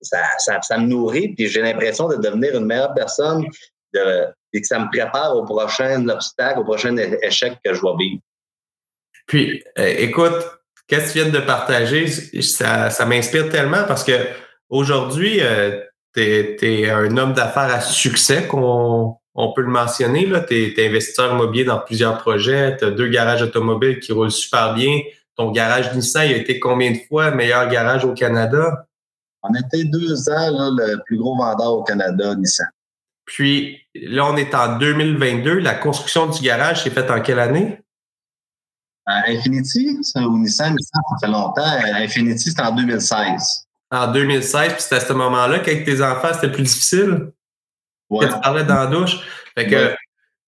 [0.00, 3.44] ça, me nourrit, puis j'ai l'impression de devenir une meilleure personne
[3.92, 7.96] de, et que ça me prépare au prochain obstacle, au prochain échec que je vais
[7.98, 8.20] vivre.
[9.26, 10.46] Puis, euh, écoute,
[10.86, 12.06] qu'est-ce que tu viens de partager?
[12.40, 14.12] Ça, ça m'inspire tellement parce que
[14.68, 15.80] aujourd'hui, euh,
[16.14, 20.28] tu es, un homme d'affaires à succès, qu'on on peut le mentionner.
[20.48, 24.74] Tu es, investisseur immobilier dans plusieurs projets, tu as deux garages automobiles qui roulent super
[24.74, 25.00] bien.
[25.36, 28.86] Ton garage Nissan, il a été combien de fois meilleur garage au Canada?
[29.42, 32.68] On était deux ans le plus gros vendeur au Canada, Nissan.
[33.24, 35.60] Puis là, on est en 2022.
[35.60, 37.80] La construction du garage s'est faite en quelle année?
[39.06, 41.62] Infinity, ça, ou Nissan, Nissan, ça fait longtemps.
[41.94, 43.66] Infinity, c'était en 2016.
[43.92, 47.32] En 2016, puis c'était à ce moment-là qu'avec tes enfants, c'était plus difficile?
[48.10, 48.28] Ouais.
[48.28, 49.18] tu parlais dans la douche.
[49.56, 49.96] Fait que, tu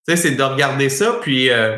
[0.07, 1.77] sais, c'est de regarder ça, puis euh,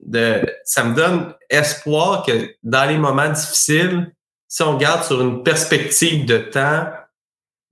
[0.00, 4.12] de, ça me donne espoir que dans les moments difficiles,
[4.48, 6.86] si on regarde sur une perspective de temps,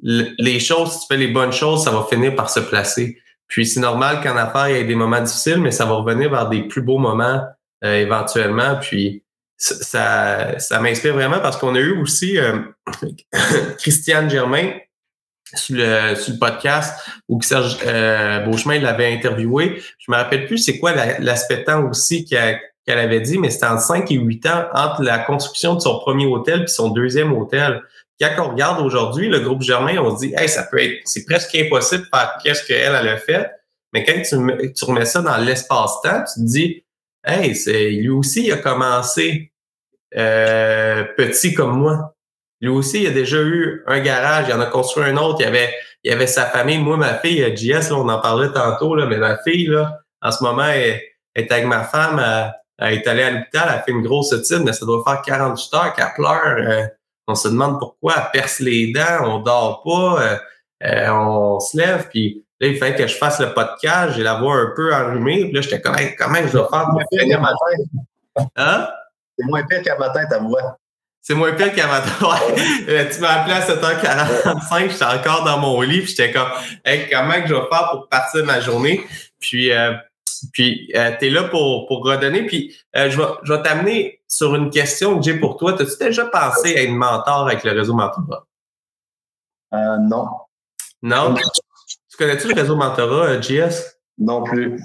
[0.00, 3.18] les choses, si tu fais les bonnes choses, ça va finir par se placer.
[3.46, 6.30] Puis c'est normal qu'en affaires, il y ait des moments difficiles, mais ça va revenir
[6.30, 7.42] vers des plus beaux moments
[7.84, 8.76] euh, éventuellement.
[8.80, 9.22] Puis
[9.56, 12.58] ça, ça m'inspire vraiment parce qu'on a eu aussi euh,
[13.78, 14.72] Christiane Germain
[15.56, 18.44] sur le, podcast où Serge euh,
[18.80, 19.82] l'avait interviewé.
[19.98, 23.78] Je me rappelle plus c'est quoi l'aspect temps aussi qu'elle avait dit, mais c'était en
[23.78, 27.82] 5 et 8 ans entre la construction de son premier hôtel et son deuxième hôtel.
[28.20, 31.24] Quand on regarde aujourd'hui, le groupe Germain, on se dit, hey, ça peut être, c'est
[31.24, 33.50] presque impossible de faire qu'est-ce qu'elle, elle a fait.
[33.92, 36.84] Mais quand tu, tu remets ça dans l'espace-temps, tu te dis,
[37.24, 37.54] hey,
[38.00, 39.52] lui aussi, il a commencé
[40.16, 42.13] euh, petit comme moi.
[42.60, 45.46] Lui aussi, il a déjà eu un garage, il en a construit un autre, il
[45.46, 46.78] avait, il avait sa famille.
[46.78, 50.30] Moi, ma fille, JS, là, on en parlait tantôt, là, mais ma fille, là, en
[50.30, 51.00] ce moment, elle,
[51.34, 52.18] est avec ma femme.
[52.18, 55.22] à elle est allée à l'hôpital, elle fait une grosse otite, mais ça doit faire
[55.22, 56.56] 48 heures qu'elle pleure.
[56.58, 56.86] Euh,
[57.26, 60.36] on se demande pourquoi elle perce les dents, on dort pas, euh,
[60.84, 64.34] euh, on se lève, puis là, il fallait que je fasse le podcast, j'ai la
[64.34, 68.46] voix un peu enrhumée, puis là, j'étais comme, comment je dois faire pour finir matin?
[68.56, 68.88] Hein?
[69.38, 70.76] C'est moins pire qu'à matin, ta voix.
[71.26, 73.08] C'est moins pire qu'à Ouais.
[73.10, 76.50] tu m'as appelé à 7h45, j'étais encore dans mon lit, puis j'étais comme,
[76.84, 79.02] hey, comment que je vais faire pour partir ma journée?
[79.40, 79.94] Puis, euh,
[80.52, 82.44] puis euh, tu es là pour, pour redonner.
[82.44, 85.80] Puis, euh, je vais, je vais t'amener sur une question que j'ai pour toi.
[85.80, 88.46] As-tu déjà pensé à être mentor avec le réseau Mentorat?
[89.72, 90.26] Euh, non.
[91.02, 91.34] Non?
[91.34, 93.96] Tu connais-tu le réseau Mentorat, JS?
[94.18, 94.78] Non plus.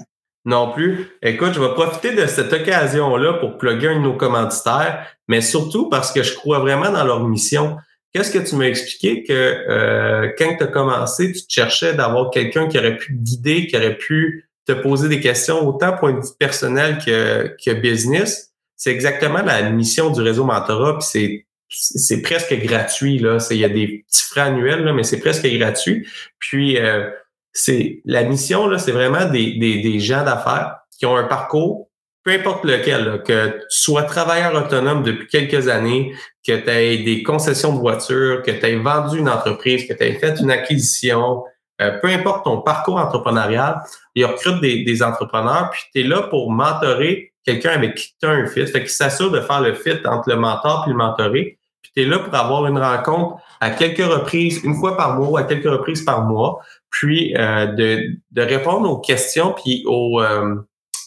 [0.44, 1.06] Non plus.
[1.22, 5.88] Écoute, je vais profiter de cette occasion-là pour plugger un de nos commanditaires, mais surtout
[5.90, 7.76] parce que je crois vraiment dans leur mission.
[8.12, 12.68] Qu'est-ce que tu m'as expliqué que euh, quand tu as commencé, tu cherchais d'avoir quelqu'un
[12.68, 16.20] qui aurait pu te guider, qui aurait pu te poser des questions autant pour une
[16.20, 18.52] vie personnelle que, que business?
[18.76, 23.38] C'est exactement la mission du réseau Mentorat, puis c'est c'est presque gratuit là.
[23.50, 26.06] Il y a des petits frais annuels là, mais c'est presque gratuit.
[26.40, 27.08] Puis euh,
[27.52, 31.88] c'est la mission là, c'est vraiment des, des, des gens d'affaires qui ont un parcours,
[32.24, 36.14] peu importe lequel, que tu sois travailleur autonome depuis quelques années,
[36.46, 40.04] que tu aies des concessions de voitures, que tu aies vendu une entreprise, que tu
[40.04, 41.42] aies fait une acquisition,
[41.80, 43.80] euh, peu importe ton parcours entrepreneurial,
[44.14, 48.26] il recrute des, des entrepreneurs, puis tu es là pour mentorer quelqu'un avec qui tu
[48.26, 48.66] as un fit.
[48.66, 51.58] Fait qu'il s'assure de faire le fit entre le mentor et le mentoré.
[51.82, 55.28] Puis tu es là pour avoir une rencontre à quelques reprises, une fois par mois
[55.28, 56.60] ou à quelques reprises par mois,
[56.90, 60.56] puis euh, de, de, répondre aux questions puis aux, euh,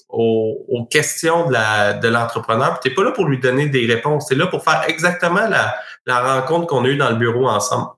[0.09, 2.79] aux, aux, questions de, la, de l'entrepreneur.
[2.79, 5.75] Tu pas là pour lui donner des réponses, tu es là pour faire exactement la,
[6.05, 7.91] la rencontre qu'on a eue dans le bureau ensemble.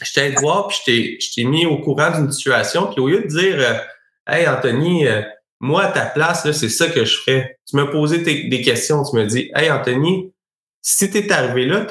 [0.00, 3.22] Je t'ai de voir, puis je t'ai mis au courant d'une situation, puis au lieu
[3.22, 3.74] de dire euh,
[4.28, 5.06] Hey Anthony,
[5.58, 7.58] moi à ta place, là, c'est ça que je ferais.
[7.66, 10.32] Tu m'as posé des questions, tu me dis Hey Anthony,
[10.82, 11.86] si tu es arrivé là,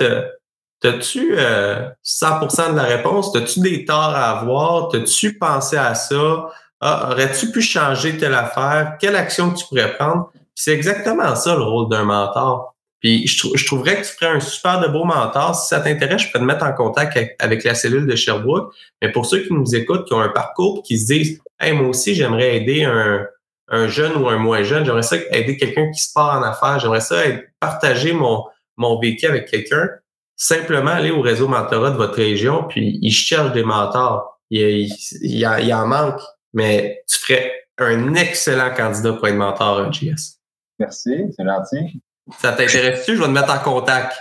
[0.79, 3.31] T'as-tu euh, 100% de la réponse?
[3.31, 4.89] T'as-tu des torts à avoir?
[4.89, 6.49] T'as-tu pensé à ça?
[6.79, 8.97] Ah, aurais-tu pu changer telle affaire?
[8.99, 10.31] Quelle action tu pourrais prendre?
[10.53, 12.75] C'est exactement ça le rôle d'un mentor.
[12.99, 15.55] Puis je, je, trouverais que tu ferais un super de beau mentor.
[15.55, 18.73] Si ça t'intéresse, je peux te mettre en contact avec, la cellule de Sherbrooke.
[19.01, 21.87] Mais pour ceux qui nous écoutent, qui ont un parcours, qui se disent Hey, moi
[21.89, 23.25] aussi, j'aimerais aider un,
[23.69, 26.79] un jeune ou un moins jeune, j'aimerais ça aider quelqu'un qui se part en affaires,
[26.79, 27.17] j'aimerais ça
[27.59, 28.43] partager mon,
[28.77, 29.89] mon vécu avec quelqu'un
[30.37, 34.39] simplement aller au réseau mentorat de votre région, puis ils cherchent des mentors.
[34.49, 34.87] Il,
[35.21, 36.21] il, il, en manque,
[36.53, 40.37] mais tu ferais un excellent candidat pour être mentor à JS.
[40.79, 42.01] Merci, c'est gentil.
[42.39, 43.15] Ça t'intéresse-tu?
[43.15, 44.13] Je vais te mettre en contact.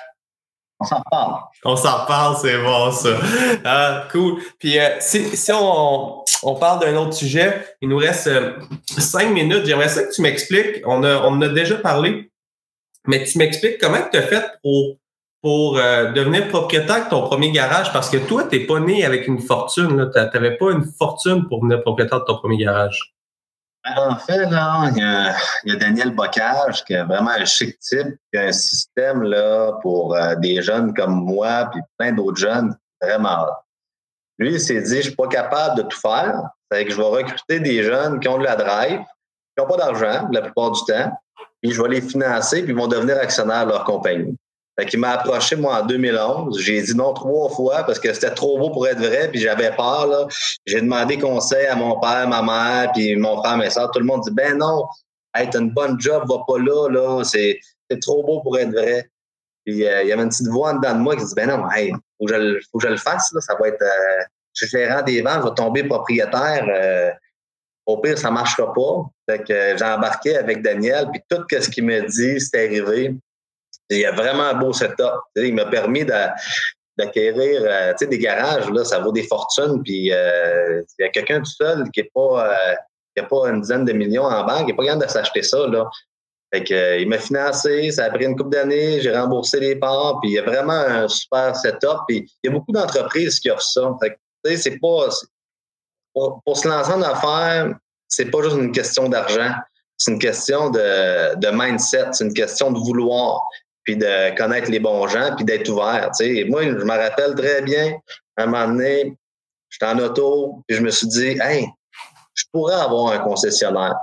[0.80, 1.40] On s'en reparle.
[1.64, 3.16] On s'en reparle, c'est bon ça.
[3.64, 4.42] Ah, cool.
[4.58, 8.58] Puis euh, si, si on, on parle d'un autre sujet, il nous reste euh,
[8.98, 9.64] cinq minutes.
[9.64, 10.82] J'aimerais ça que tu m'expliques.
[10.84, 12.30] On a, on a déjà parlé,
[13.06, 14.98] mais tu m'expliques comment tu as fait pour
[15.42, 17.92] pour euh, devenir propriétaire de ton premier garage?
[17.92, 20.10] Parce que toi, tu n'es pas né avec une fortune.
[20.12, 23.16] Tu n'avais pas une fortune pour devenir propriétaire de ton premier garage.
[23.84, 24.90] Ben, en fait, là,
[25.64, 29.22] il y, a, Daniel Bocage, qui est vraiment un chic type, qui a un système
[29.22, 33.46] là, pour euh, des jeunes comme moi, puis plein d'autres jeunes, vraiment.
[34.38, 36.42] Lui, il s'est dit, je suis pas capable de tout faire.
[36.70, 39.76] C'est que je vais recruter des jeunes qui ont de la drive, qui n'ont pas
[39.76, 41.12] d'argent la plupart du temps,
[41.62, 44.36] puis je vais les financer, puis ils vont devenir actionnaires de leur compagnie.
[44.78, 46.60] Fait qu'il m'a approché, moi, en 2011.
[46.60, 49.74] J'ai dit non trois fois parce que c'était trop beau pour être vrai, puis j'avais
[49.74, 50.26] peur, là.
[50.66, 53.90] J'ai demandé conseil à mon père, ma mère, puis mon frère, mes soeurs.
[53.90, 54.86] Tout le monde dit, ben non,
[55.34, 57.24] hey, t'as une bonne job, va pas là, là.
[57.24, 57.58] C'est,
[58.02, 59.08] trop beau pour être vrai.
[59.64, 61.48] Puis euh, il y avait une petite voix en dedans de moi qui dit, ben
[61.48, 63.40] non, hey, faut que je, faut que je le fasse, là.
[63.40, 66.66] Ça va être, euh, je suis gérant des ventes, je vais tomber propriétaire.
[66.68, 67.10] Euh,
[67.86, 69.06] au pire, ça marchera pas.
[69.28, 73.14] Fait que j'ai embarqué avec Daniel, puis tout ce qu'il me dit, c'est arrivé.
[73.90, 75.20] Il y a vraiment un beau setup.
[75.36, 79.82] Il m'a permis d'acquérir euh, des garages, là, ça vaut des fortunes.
[79.82, 83.84] Puis euh, il y a quelqu'un tout seul qui n'a pas, euh, pas une dizaine
[83.84, 85.66] de millions en banque, il n'est pas capable de s'acheter ça.
[85.66, 85.88] Là.
[86.52, 90.20] Fait que, il m'a financé, ça a pris une couple d'années, j'ai remboursé les parts,
[90.20, 92.00] puis il y a vraiment un super setup.
[92.08, 93.94] Puis il y a beaucoup d'entreprises qui offrent ça.
[94.00, 94.18] Fait
[94.80, 95.08] pas.
[96.14, 97.74] Pour, pour, se lancer en affaires,
[98.08, 99.52] c'est pas juste une question d'argent.
[99.98, 103.42] C'est une question de, de mindset, c'est une question de vouloir
[103.86, 106.10] puis de connaître les bons gens, puis d'être ouvert.
[106.48, 107.96] Moi, je me rappelle très bien,
[108.36, 109.16] un moment donné,
[109.70, 111.68] j'étais en auto, puis je me suis dit, hey,
[112.34, 113.94] je pourrais avoir un concessionnaire.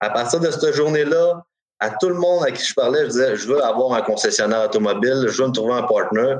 [0.00, 1.42] À partir de cette journée-là,
[1.80, 4.64] à tout le monde à qui je parlais, je disais, je veux avoir un concessionnaire
[4.64, 6.36] automobile, je veux me trouver un partner.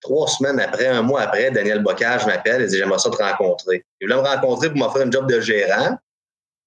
[0.00, 3.84] Trois semaines après, un mois après, Daniel Bocage m'appelle et dit, j'aimerais ça te rencontrer.
[4.00, 5.96] Il voulait me rencontrer pour m'offrir un job de gérant.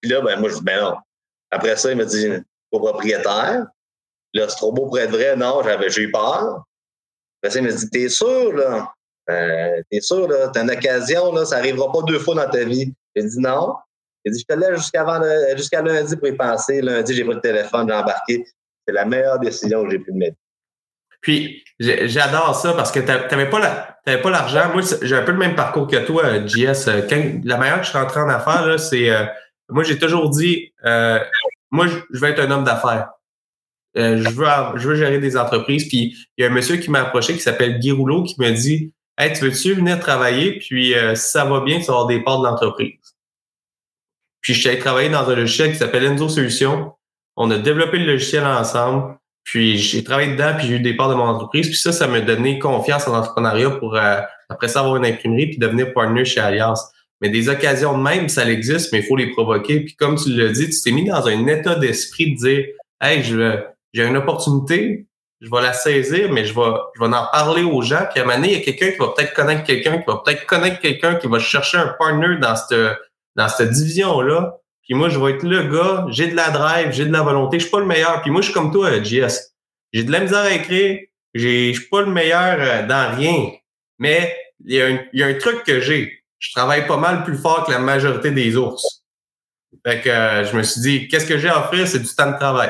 [0.02, 0.96] Puis là, ben, moi, je dis, ben non.
[1.52, 2.30] Après ça, il m'a dit,
[2.72, 3.66] propriétaire.
[4.34, 5.36] Là, c'est trop beau pour être vrai.
[5.36, 6.64] Non, j'avais, j'ai eu peur.
[7.44, 8.92] Après, il me dit, t'es sûr, là?
[9.30, 10.50] Euh, t'es sûr, là?
[10.50, 11.46] T'as une occasion, là?
[11.46, 12.94] Ça n'arrivera pas deux fois dans ta vie.
[13.16, 13.76] J'ai dit non.
[14.24, 16.82] J'ai dit, je te laisse jusqu'à, jusqu'à lundi pour y penser.
[16.82, 18.46] Lundi, j'ai pris le téléphone, j'ai embarqué.
[18.88, 20.38] C'est la meilleure décision que j'ai pu mettre.
[21.22, 24.72] Puis j'adore ça parce que la, t'avais pas l'argent.
[24.74, 26.88] Moi, j'ai un peu le même parcours que toi, JS.
[27.44, 29.10] la manière que je suis rentré en affaires, c'est
[29.70, 30.74] moi j'ai toujours dit
[31.72, 33.12] moi, je veux être un homme d'affaires.
[33.96, 35.88] Je, veux, je veux gérer des entreprises.
[35.88, 38.52] Puis il y a un monsieur qui m'a approché qui s'appelle Guy Rouleau qui m'a
[38.52, 40.60] dit Hey, tu veux-tu venir travailler?
[40.60, 43.16] Puis si ça va bien, tu vas avoir des parts de l'entreprise.
[44.42, 46.94] Puis je suis allé travailler dans un logiciel qui s'appelle Enzo Solutions.
[47.38, 49.18] On a développé le logiciel ensemble.
[49.44, 51.68] Puis j'ai travaillé dedans, puis j'ai eu des parts de mon entreprise.
[51.68, 55.48] Puis ça, ça m'a donné confiance en l'entrepreneuriat pour euh, après ça avoir une imprimerie
[55.48, 56.84] puis devenir partner chez Alliance.
[57.22, 59.82] Mais des occasions de même, ça existe, mais il faut les provoquer.
[59.82, 62.66] Puis comme tu l'as dit, tu t'es mis dans un état d'esprit de dire
[63.00, 63.60] Hey, je
[63.94, 65.08] j'ai une opportunité,
[65.42, 68.06] je vais la saisir, mais je vais, je vais en parler aux gens.
[68.10, 70.06] Puis à un moment donné, il y a quelqu'un qui va peut-être connaître quelqu'un, qui
[70.06, 72.98] va peut-être connaître quelqu'un, qui va chercher un partner dans cette,
[73.36, 74.58] dans cette division-là.
[74.84, 77.58] Puis moi, je vais être le gars, j'ai de la drive, j'ai de la volonté,
[77.58, 78.22] je suis pas le meilleur.
[78.22, 79.54] Puis moi, je suis comme toi, JS.
[79.94, 81.00] J'ai de la misère à écrire,
[81.34, 83.52] je suis pas le meilleur euh, dans rien.
[84.00, 86.24] Mais il y, a un, il y a un truc que j'ai.
[86.40, 89.04] Je travaille pas mal plus fort que la majorité des ours.
[89.86, 91.88] Fait que euh, je me suis dit, qu'est-ce que j'ai à offrir?
[91.88, 92.70] C'est du temps de travail.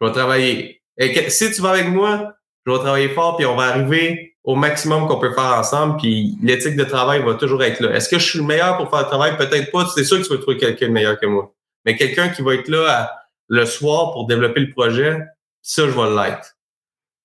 [0.00, 0.82] Je vais travailler.
[0.98, 2.34] Et si tu vas avec moi,
[2.66, 6.36] je vais travailler fort, puis on va arriver au maximum qu'on peut faire ensemble, puis
[6.42, 7.94] l'éthique de travail va toujours être là.
[7.94, 9.36] Est-ce que je suis le meilleur pour faire le travail?
[9.36, 9.86] Peut-être pas.
[9.94, 11.52] C'est sûr que tu vas trouver quelqu'un de meilleur que moi.
[11.84, 13.10] Mais quelqu'un qui va être là
[13.48, 15.18] le soir pour développer le projet,
[15.62, 16.56] ça, je vais l'être.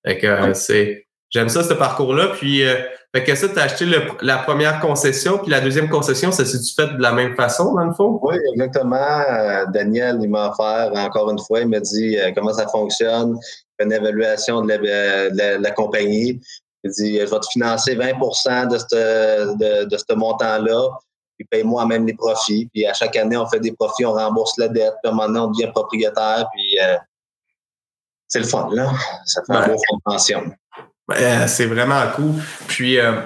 [0.04, 1.06] Fait que euh, c'est.
[1.30, 2.28] J'aime ça, ce parcours-là.
[2.28, 2.76] Puis euh,
[3.14, 3.86] fait que ça, tu as acheté
[4.22, 7.84] la première concession, puis la deuxième concession, ça s'est-tu fait de la même façon, dans
[7.84, 8.18] le fond?
[8.22, 8.96] Oui, exactement.
[8.96, 13.38] Euh, Daniel, il m'a offert encore une fois, il m'a dit comment ça fonctionne,
[13.80, 14.78] une évaluation de la,
[15.30, 16.40] de la compagnie.
[16.84, 18.12] Il dit, je vais te financer 20
[18.68, 20.88] de ce de, de ce montant-là,
[21.36, 22.68] puis paye-moi même les profits.
[22.72, 25.50] Puis à chaque année, on fait des profits, on rembourse la dette, puis maintenant, on
[25.50, 26.96] devient propriétaire, puis euh,
[28.26, 28.90] c'est le fun, là.
[29.26, 30.42] Ça fait un beau fonds de pension.
[31.46, 32.34] C'est vraiment cool.
[32.68, 33.20] Puis, euh,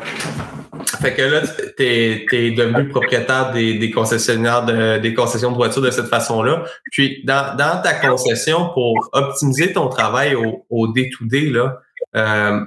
[1.01, 1.43] fait que là,
[1.77, 6.65] tu es, devenu propriétaire des, des concessionnaires, de, des concessions de voitures de cette façon-là.
[6.91, 11.79] Puis, dans, dans ta concession, pour optimiser ton travail au, au day-to-day, là,
[12.17, 12.61] euh,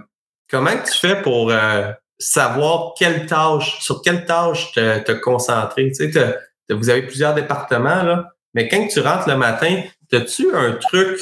[0.50, 5.92] Comment tu fais pour euh, savoir quelle tâche, sur quelle tâche te, te concentrer?
[5.92, 10.74] Tu sais, vous avez plusieurs départements, là, mais quand tu rentres le matin, as-tu un
[10.74, 11.20] truc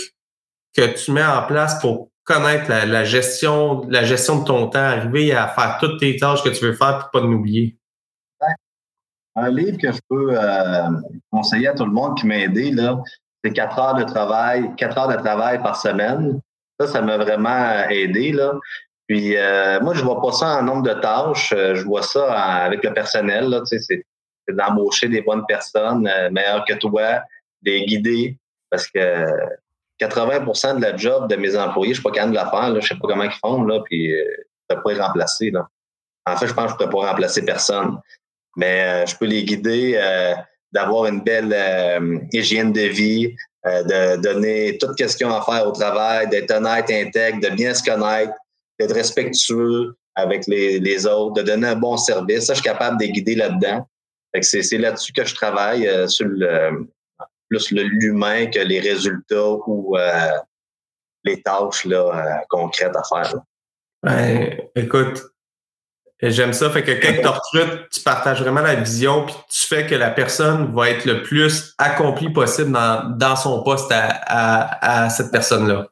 [0.75, 5.33] que tu mets en place pour connaître la, gestion, la gestion de ton temps, arriver
[5.33, 7.77] à faire toutes tes tâches que tu veux faire pour pas l'oublier?
[9.35, 10.89] Un livre que je peux euh,
[11.31, 13.01] conseiller à tout le monde qui m'a aidé, là,
[13.43, 16.39] c'est quatre heures de travail, quatre heures de travail par semaine.
[16.79, 18.31] Ça, ça m'a vraiment aidé.
[18.31, 18.53] Là.
[19.07, 21.53] Puis euh, moi, je vois pas ça en nombre de tâches.
[21.55, 23.49] Euh, je vois ça avec le personnel.
[23.49, 24.03] Là, tu sais, c'est,
[24.53, 27.21] d'embaucher des bonnes personnes euh, meilleures que toi,
[27.61, 28.37] des guider.
[28.69, 29.25] Parce que
[29.99, 32.69] 80% de la job de mes employés, je suis pas capable de la faire.
[32.69, 33.63] Là, je sais pas comment ils font.
[33.63, 35.51] Là, puis je peux pas les remplacer.
[35.51, 35.67] Là.
[36.25, 37.97] En fait, je pense que je peux pas remplacer personne.
[38.55, 39.99] Mais je peux les guider
[40.71, 41.55] d'avoir une belle
[42.33, 47.55] hygiène de vie, de donner toute question à faire au travail, d'être honnête, intègre, de
[47.55, 48.33] bien se connaître,
[48.79, 52.45] d'être respectueux avec les, les, autres, de donner un bon service.
[52.45, 53.87] Ça, je suis capable de guider là-dedans.
[54.41, 56.87] C'est là-dessus que je travaille, euh, sur le,
[57.49, 60.31] plus l'humain que les résultats ou euh,
[61.23, 63.35] les tâches là, euh, concrètes à faire.
[64.03, 65.23] Ben, écoute,
[66.21, 66.69] j'aime ça.
[66.69, 70.11] Fait que quand tu recrutes, tu partages vraiment la vision, puis tu fais que la
[70.11, 75.31] personne va être le plus accomplie possible dans, dans son poste à, à, à cette
[75.31, 75.87] personne-là.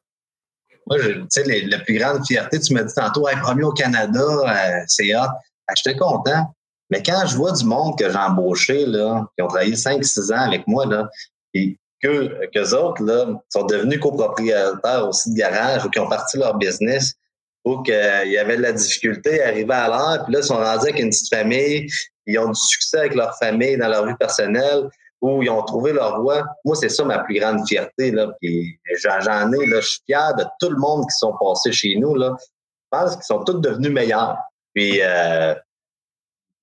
[0.87, 4.19] Moi, tu sais, la plus grande fierté, tu m'as dit tantôt, être premier au Canada,
[4.21, 5.27] euh, c'est hot.
[5.67, 6.53] Ben, j'étais content.
[6.91, 10.45] Mais quand je vois du monde que j'ai embauché, là, qui ont travaillé 5-6 ans
[10.45, 11.09] avec moi, là,
[11.55, 16.37] et que, qu'eux autres, là, sont devenus copropriétaires aussi de garage ou qui ont parti
[16.37, 17.15] leur business,
[17.63, 20.57] ou qu'il y avait de la difficulté à arriver à l'heure, puis là, ils sont
[20.57, 21.87] rendus avec une petite famille,
[22.27, 24.87] ils ont du succès avec leur famille dans leur vie personnelle
[25.21, 26.45] où ils ont trouvé leur voie.
[26.63, 28.11] Moi, c'est ça ma plus grande fierté.
[28.11, 28.27] Là.
[28.39, 31.95] Puis j'en ai, là, je suis fier de tout le monde qui sont passés chez
[31.97, 32.15] nous.
[32.15, 32.35] Là.
[32.39, 34.37] Je pense qu'ils sont tous devenus meilleurs.
[34.73, 35.55] Puis euh,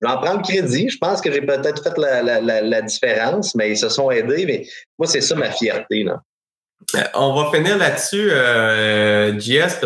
[0.03, 0.89] j'en prends le crédit.
[0.89, 4.45] Je pense que j'ai peut-être fait la, différence, mais ils se sont aidés.
[4.45, 4.67] Mais
[4.99, 6.03] moi, c'est ça ma fierté.
[6.03, 6.21] Là.
[6.95, 9.33] Euh, on va finir là-dessus, euh,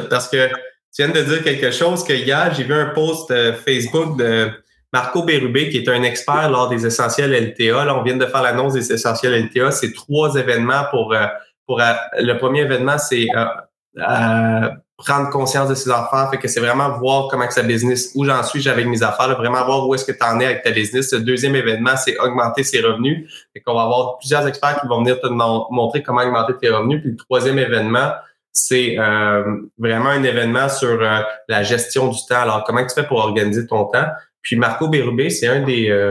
[0.10, 3.54] parce que tu viens de dire quelque chose que hier, j'ai vu un post euh,
[3.54, 4.50] Facebook de
[4.92, 7.86] Marco Bérubé, qui est un expert lors des essentiels LTA.
[7.86, 9.72] Là, on vient de faire l'annonce des essentiels LTA.
[9.72, 11.28] C'est trois événements pour, euh,
[11.66, 13.28] pour le premier événement, c'est
[14.98, 16.28] prendre conscience de ses affaires.
[16.32, 19.38] Fait que c'est vraiment voir comment que sa business, où j'en suis avec mes affaires,
[19.38, 21.14] vraiment voir où est-ce que tu en es avec ta business.
[21.14, 23.32] Le deuxième événement, c'est augmenter ses revenus.
[23.54, 27.02] Fait qu'on va avoir plusieurs experts qui vont venir te montrer comment augmenter tes revenus.
[27.02, 28.12] Puis le troisième événement,
[28.52, 29.44] c'est euh,
[29.78, 32.42] vraiment un événement sur euh, la gestion du temps.
[32.42, 34.08] Alors, comment tu fais pour organiser ton temps?
[34.42, 36.10] Puis Marco Bérubé, c'est un des, euh,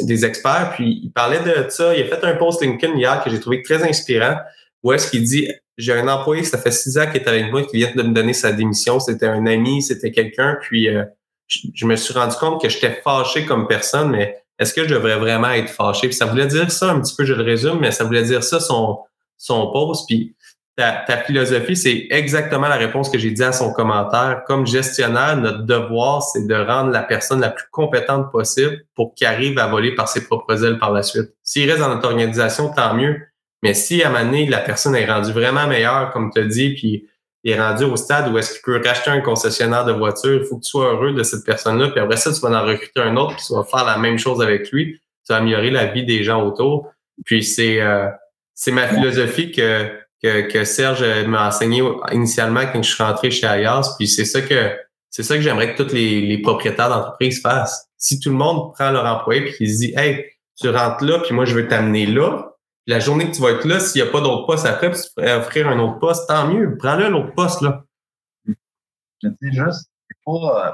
[0.00, 1.94] des experts, puis il parlait de ça.
[1.96, 4.36] Il a fait un post LinkedIn hier que j'ai trouvé très inspirant,
[4.82, 7.62] où est-ce qu'il dit j'ai un employé, ça fait six ans qu'il est avec moi,
[7.62, 9.00] qui vient de me donner sa démission.
[9.00, 10.58] C'était un ami, c'était quelqu'un.
[10.60, 10.88] Puis
[11.46, 15.16] je, me suis rendu compte que j'étais fâché comme personne, mais est-ce que je devrais
[15.16, 16.08] vraiment être fâché?
[16.08, 18.42] Puis ça voulait dire ça un petit peu, je le résume, mais ça voulait dire
[18.42, 18.98] ça son,
[19.36, 20.04] son post.
[20.06, 20.34] Puis
[20.76, 24.42] ta, philosophie, c'est exactement la réponse que j'ai dit à son commentaire.
[24.46, 29.26] Comme gestionnaire, notre devoir, c'est de rendre la personne la plus compétente possible pour qu'il
[29.26, 31.34] arrive à voler par ses propres ailes par la suite.
[31.42, 33.16] S'il reste dans notre organisation, tant mieux.
[33.62, 36.44] Mais si à un moment donné, la personne est rendue vraiment meilleure, comme tu as
[36.44, 37.08] dit, puis
[37.44, 40.44] il est rendu au stade où est-ce qu'il peut racheter un concessionnaire de voiture, il
[40.44, 43.00] faut que tu sois heureux de cette personne-là, puis après ça, tu vas en recruter
[43.00, 45.86] un autre, puis tu vas faire la même chose avec lui, tu vas améliorer la
[45.86, 46.90] vie des gens autour.
[47.24, 48.08] Puis c'est euh,
[48.54, 49.90] c'est ma philosophie que
[50.22, 51.82] que, que Serge m'a enseigné
[52.12, 53.94] initialement quand je suis rentré chez Ayas.
[53.98, 54.72] Puis c'est ça que
[55.10, 57.88] c'est ça que j'aimerais que tous les, les propriétaires d'entreprise fassent.
[57.96, 60.26] Si tout le monde prend leur employé puis qu'ils se dit Hey,
[60.60, 62.56] tu rentres là, puis moi je veux t'amener là.
[62.88, 65.00] La journée que tu vas être là, s'il n'y a pas d'autre poste après, puis
[65.00, 66.76] tu pourrais offrir un autre poste, tant mieux.
[66.76, 67.84] Prends-le l'autre poste là.
[69.22, 69.90] Juste,
[70.26, 70.70] euh,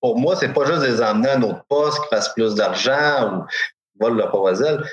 [0.00, 3.32] pour moi, c'est pas juste les emmener à un autre poste qui fasse plus d'argent
[3.32, 3.44] ou
[4.00, 4.84] volent le proposal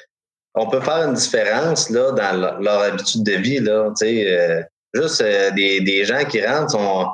[0.56, 3.60] on peut faire une différence là, dans leur, habitude de vie.
[3.60, 4.64] Là, euh,
[4.94, 7.08] juste euh, des, des, gens qui rentrent sont,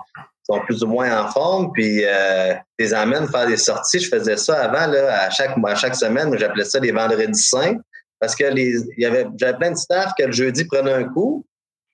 [0.44, 4.00] sont plus ou moins en forme, puis euh, les emmènent faire des sorties.
[4.00, 7.78] Je faisais ça avant, là, à, chaque, à chaque semaine, j'appelais ça les vendredis saints,
[8.22, 11.44] parce que les, y avait, j'avais plein de staff que le jeudi prenait un coup,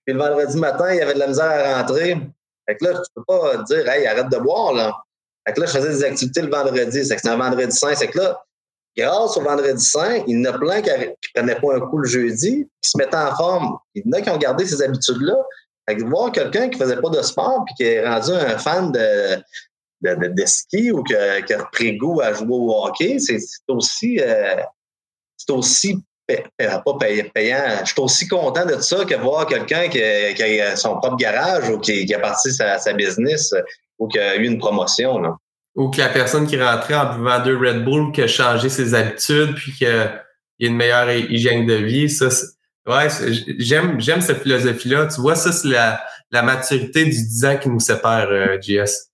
[0.05, 2.17] puis le vendredi matin, il y avait de la misère à rentrer.
[2.67, 4.93] Fait que là, tu peux pas dire, hey, arrête de boire, là.
[5.47, 7.05] Fait que là, je faisais des activités le vendredi.
[7.05, 7.95] C'est que c'est un vendredi saint.
[7.95, 8.41] C'est que là,
[8.97, 11.99] grâce au vendredi saint, il y en a plein qui ne prenaient pas un coup
[11.99, 13.77] le jeudi, qui se mettaient en forme.
[13.95, 15.35] Il y en a qui ont gardé ces habitudes-là.
[16.05, 19.37] voir quelqu'un qui faisait pas de sport puis qui est rendu un fan de,
[20.01, 24.61] de, ski ou qui a, repris goût à jouer au hockey, c'est aussi, euh,
[25.37, 26.97] c'est aussi pas
[27.33, 27.63] payant.
[27.83, 31.79] Je suis aussi content de ça que voir quelqu'un qui, a son propre garage ou
[31.79, 33.53] qui, a parti sa, business
[33.97, 35.19] ou qui a eu une promotion.
[35.19, 35.37] Là
[35.77, 38.95] ou que la personne qui rentrait en buvant deux Red Bull qui a changé ses
[38.95, 40.23] habitudes puis qu'il y a
[40.59, 42.09] une meilleure hygiène de vie.
[42.09, 42.29] Ça,
[42.87, 43.07] ouais,
[43.59, 45.05] j'aime, j'aime cette philosophie-là.
[45.05, 49.11] Tu vois, ça, c'est la, la maturité du 10 ans qui nous sépare, euh, JS.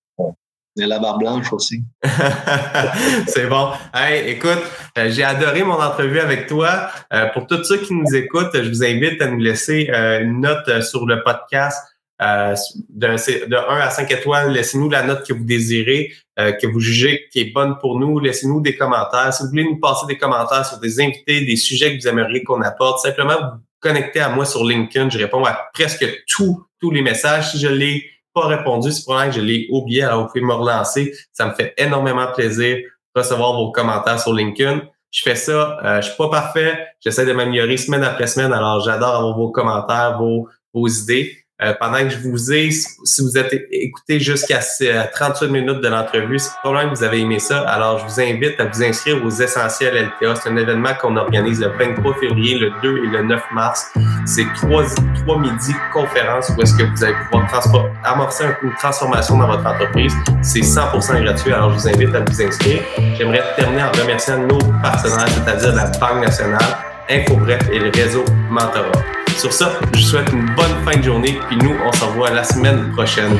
[0.79, 1.83] Et la barbe blanche aussi.
[3.27, 3.69] c'est bon.
[3.93, 4.63] Hey, écoute,
[4.97, 6.89] euh, j'ai adoré mon entrevue avec toi.
[7.13, 10.81] Euh, pour tous ceux qui nous écoutent, je vous invite à nous laisser une note
[10.81, 11.77] sur le podcast.
[12.21, 12.55] Euh,
[12.89, 16.79] de, de 1 à 5 étoiles, laissez-nous la note que vous désirez, euh, que vous
[16.79, 18.19] jugez qui est bonne pour nous.
[18.19, 19.33] Laissez-nous des commentaires.
[19.33, 22.43] Si vous voulez nous passer des commentaires sur des invités, des sujets que vous aimeriez
[22.43, 25.09] qu'on apporte, simplement vous connectez à moi sur LinkedIn.
[25.09, 27.51] Je réponds à presque tous tous les messages.
[27.51, 30.03] Si je l'ai pas répondu, c'est probablement que je l'ai oublié.
[30.03, 31.13] Alors, vous pouvez me relancer.
[31.31, 34.81] Ça me fait énormément plaisir de recevoir vos commentaires sur LinkedIn.
[35.11, 35.77] Je fais ça.
[35.83, 36.87] Euh, je suis pas parfait.
[36.99, 38.51] J'essaie de m'améliorer semaine après semaine.
[38.51, 41.42] Alors, j'adore avoir vos commentaires, vos, vos idées.
[41.63, 46.39] Euh, pendant que je vous ai, si vous êtes écouté jusqu'à 38 minutes de l'entrevue,
[46.39, 47.61] c'est probablement que vous avez aimé ça.
[47.61, 50.35] Alors, je vous invite à vous inscrire aux Essentiels LTA.
[50.35, 53.91] C'est un événement qu'on organise le 23 février, le 2 et le 9 mars.
[54.25, 54.83] C'est trois,
[55.23, 60.13] trois midis conférences où est-ce que vous allez pouvoir amorcer une transformation dans votre entreprise.
[60.41, 61.53] C'est 100% gratuit.
[61.53, 62.81] Alors, je vous invite à vous inscrire.
[63.17, 66.77] J'aimerais terminer en remerciant nos partenaires, c'est-à-dire la Banque nationale,
[67.09, 69.22] InfoBref et le réseau Mentorat.
[69.37, 72.29] Sur ça, je vous souhaite une bonne fin de journée, puis nous, on se revoit
[72.29, 73.37] la semaine prochaine.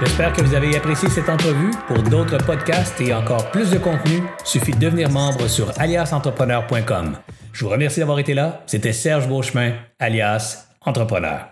[0.00, 1.70] J'espère que vous avez apprécié cette entrevue.
[1.88, 7.16] Pour d'autres podcasts et encore plus de contenu, suffit de devenir membre sur aliasentrepreneur.com.
[7.52, 8.60] Je vous remercie d'avoir été là.
[8.66, 11.48] C'était Serge Beauchemin, alias Entrepreneur.